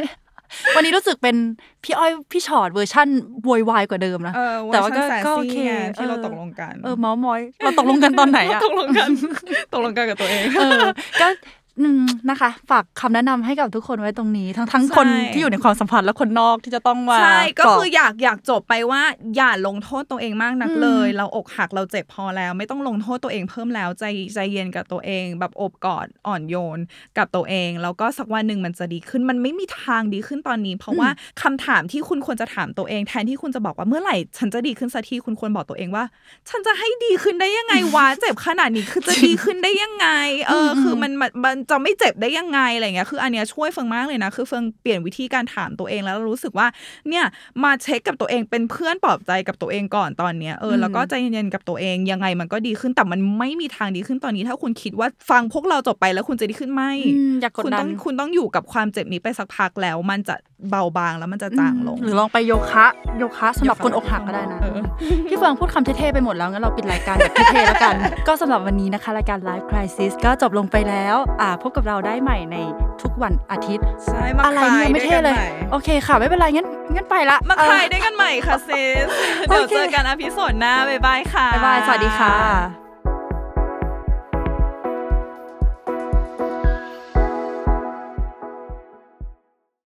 [0.75, 1.35] วันนี้รู้สึกเป็น
[1.83, 3.07] พี่อ้อยพี่ฉอดเวอร์ชั่น
[3.43, 9.09] โวยวายกว่าเดิมนะเออแต่ว่าก็เวอร์ชันก็โอแสนเคซี่ไงที่เราเออตกลงกัน เออเมาส์มอย เราตกลงกันตอนไหนอะตกลงกัน
[9.73, 10.81] ตกลงกันกับตัวเองเออ
[11.21, 11.64] ก็อืม
[12.29, 19.01] นะคะ ฝากคำแนะนำให้กับทุกคนไว้ตรงนี้ ทั้งทั้งใช่คนที่อยู่ในความสัมพันธ์และคนนอกที่จะต้องมาใช่ก็จบคืออยากอยากจบไปว่า
[19.35, 26.79] อย่าลงโทษตัวเองมากนักอืมเลย เราอกหักเราเจ็บพอแล้ว ไม่ต้องลงโทษตัวเองเพิ่มแล้วใจใจเย็นกับตัวเอง แบบอบกอดอ่อนโยน
[27.17, 31.09] กับตัวเอง แล้วก็สักวันหนึ่งมันจะดีขึ้นมันไม่มีทางดีขึ้นตอนนี้ เพราะว่า
[31.41, 36.03] คำถามที่คุณควรจะถามตัวเอง แทนที่คุณจะบอกว่าเมื่อไหร่ฉันจะดีขึ้นสักทีคุณควรบอกตัวเองว่า
[36.49, 40.07] ฉันจะให้ดีขึ้นได้ยังไงวะเจ็บขนาดนี้คือจะดีขึ้นได้ยังไง
[40.49, 46.67] เอออมคือมันมันมันจะไม่เจ็บได้ยังไงอะไรเงี้ยคืออันเนี้ยช่วยเฟิงมากเลยนะ คือเฟิงเปลี่ยนวิธีการถามตัวเองแล้วรู้สึกว่า
[47.09, 47.25] เนี่ย
[47.63, 56.83] มาเช็คกับตัวเองเป็นเพื่อนปลอบใจกับตัวเองก่อนตอนเนี้ยเอออืมแล้วก็ใจเย็นๆกับตัวเองยังไงมันก็ดีขึ้นแต่มันไม่มีทางดีขึ้นตอนนี้ ถ้าคุณคิดว่าฟังพวกเราจบไปแล้วคุณจะดีขึ้นไหม
[57.15, 60.35] อืมอยากกดคุณดัต้อนงคุณต้องอยู่กับความเจ็บนี้ไปสักพักแล้ว มันจะ
[60.69, 62.85] เบาบางแล้วมันจะจางลง หรือลองไปโยคะ
[63.17, 64.79] โยคะสำหรับคนอกหักก็ได้นะเออ
[65.27, 67.95] พี่เฟิงพูดคำเท่ๆไปหมดแล้วงั้นเราปิดรายการแบบเท่ๆแล้วกัน
[68.27, 72.57] ก็สำหรับวันนี้นะคะรายการ Life Crisis ก็จบลงไปแล้วอ่าพบกับเราได้ใหม่ใน
[73.01, 78.71] ทุกวันอาทิตย์ใช่มาอะไรเนี่ยไม่เท่เลยคลาด้วยกันใหม่โอเคค่ะ ไม่เป็นไรงั้นงั้นไปละ มา cry ด้วยกันใหม่ค่ะเซ
[79.03, 79.05] ส
[79.47, 82.84] เดี๋ยวโอเคเจอกัน episode หน้าบ๊ายบายค่ะบ๊ายบายสวัสดีค่ะ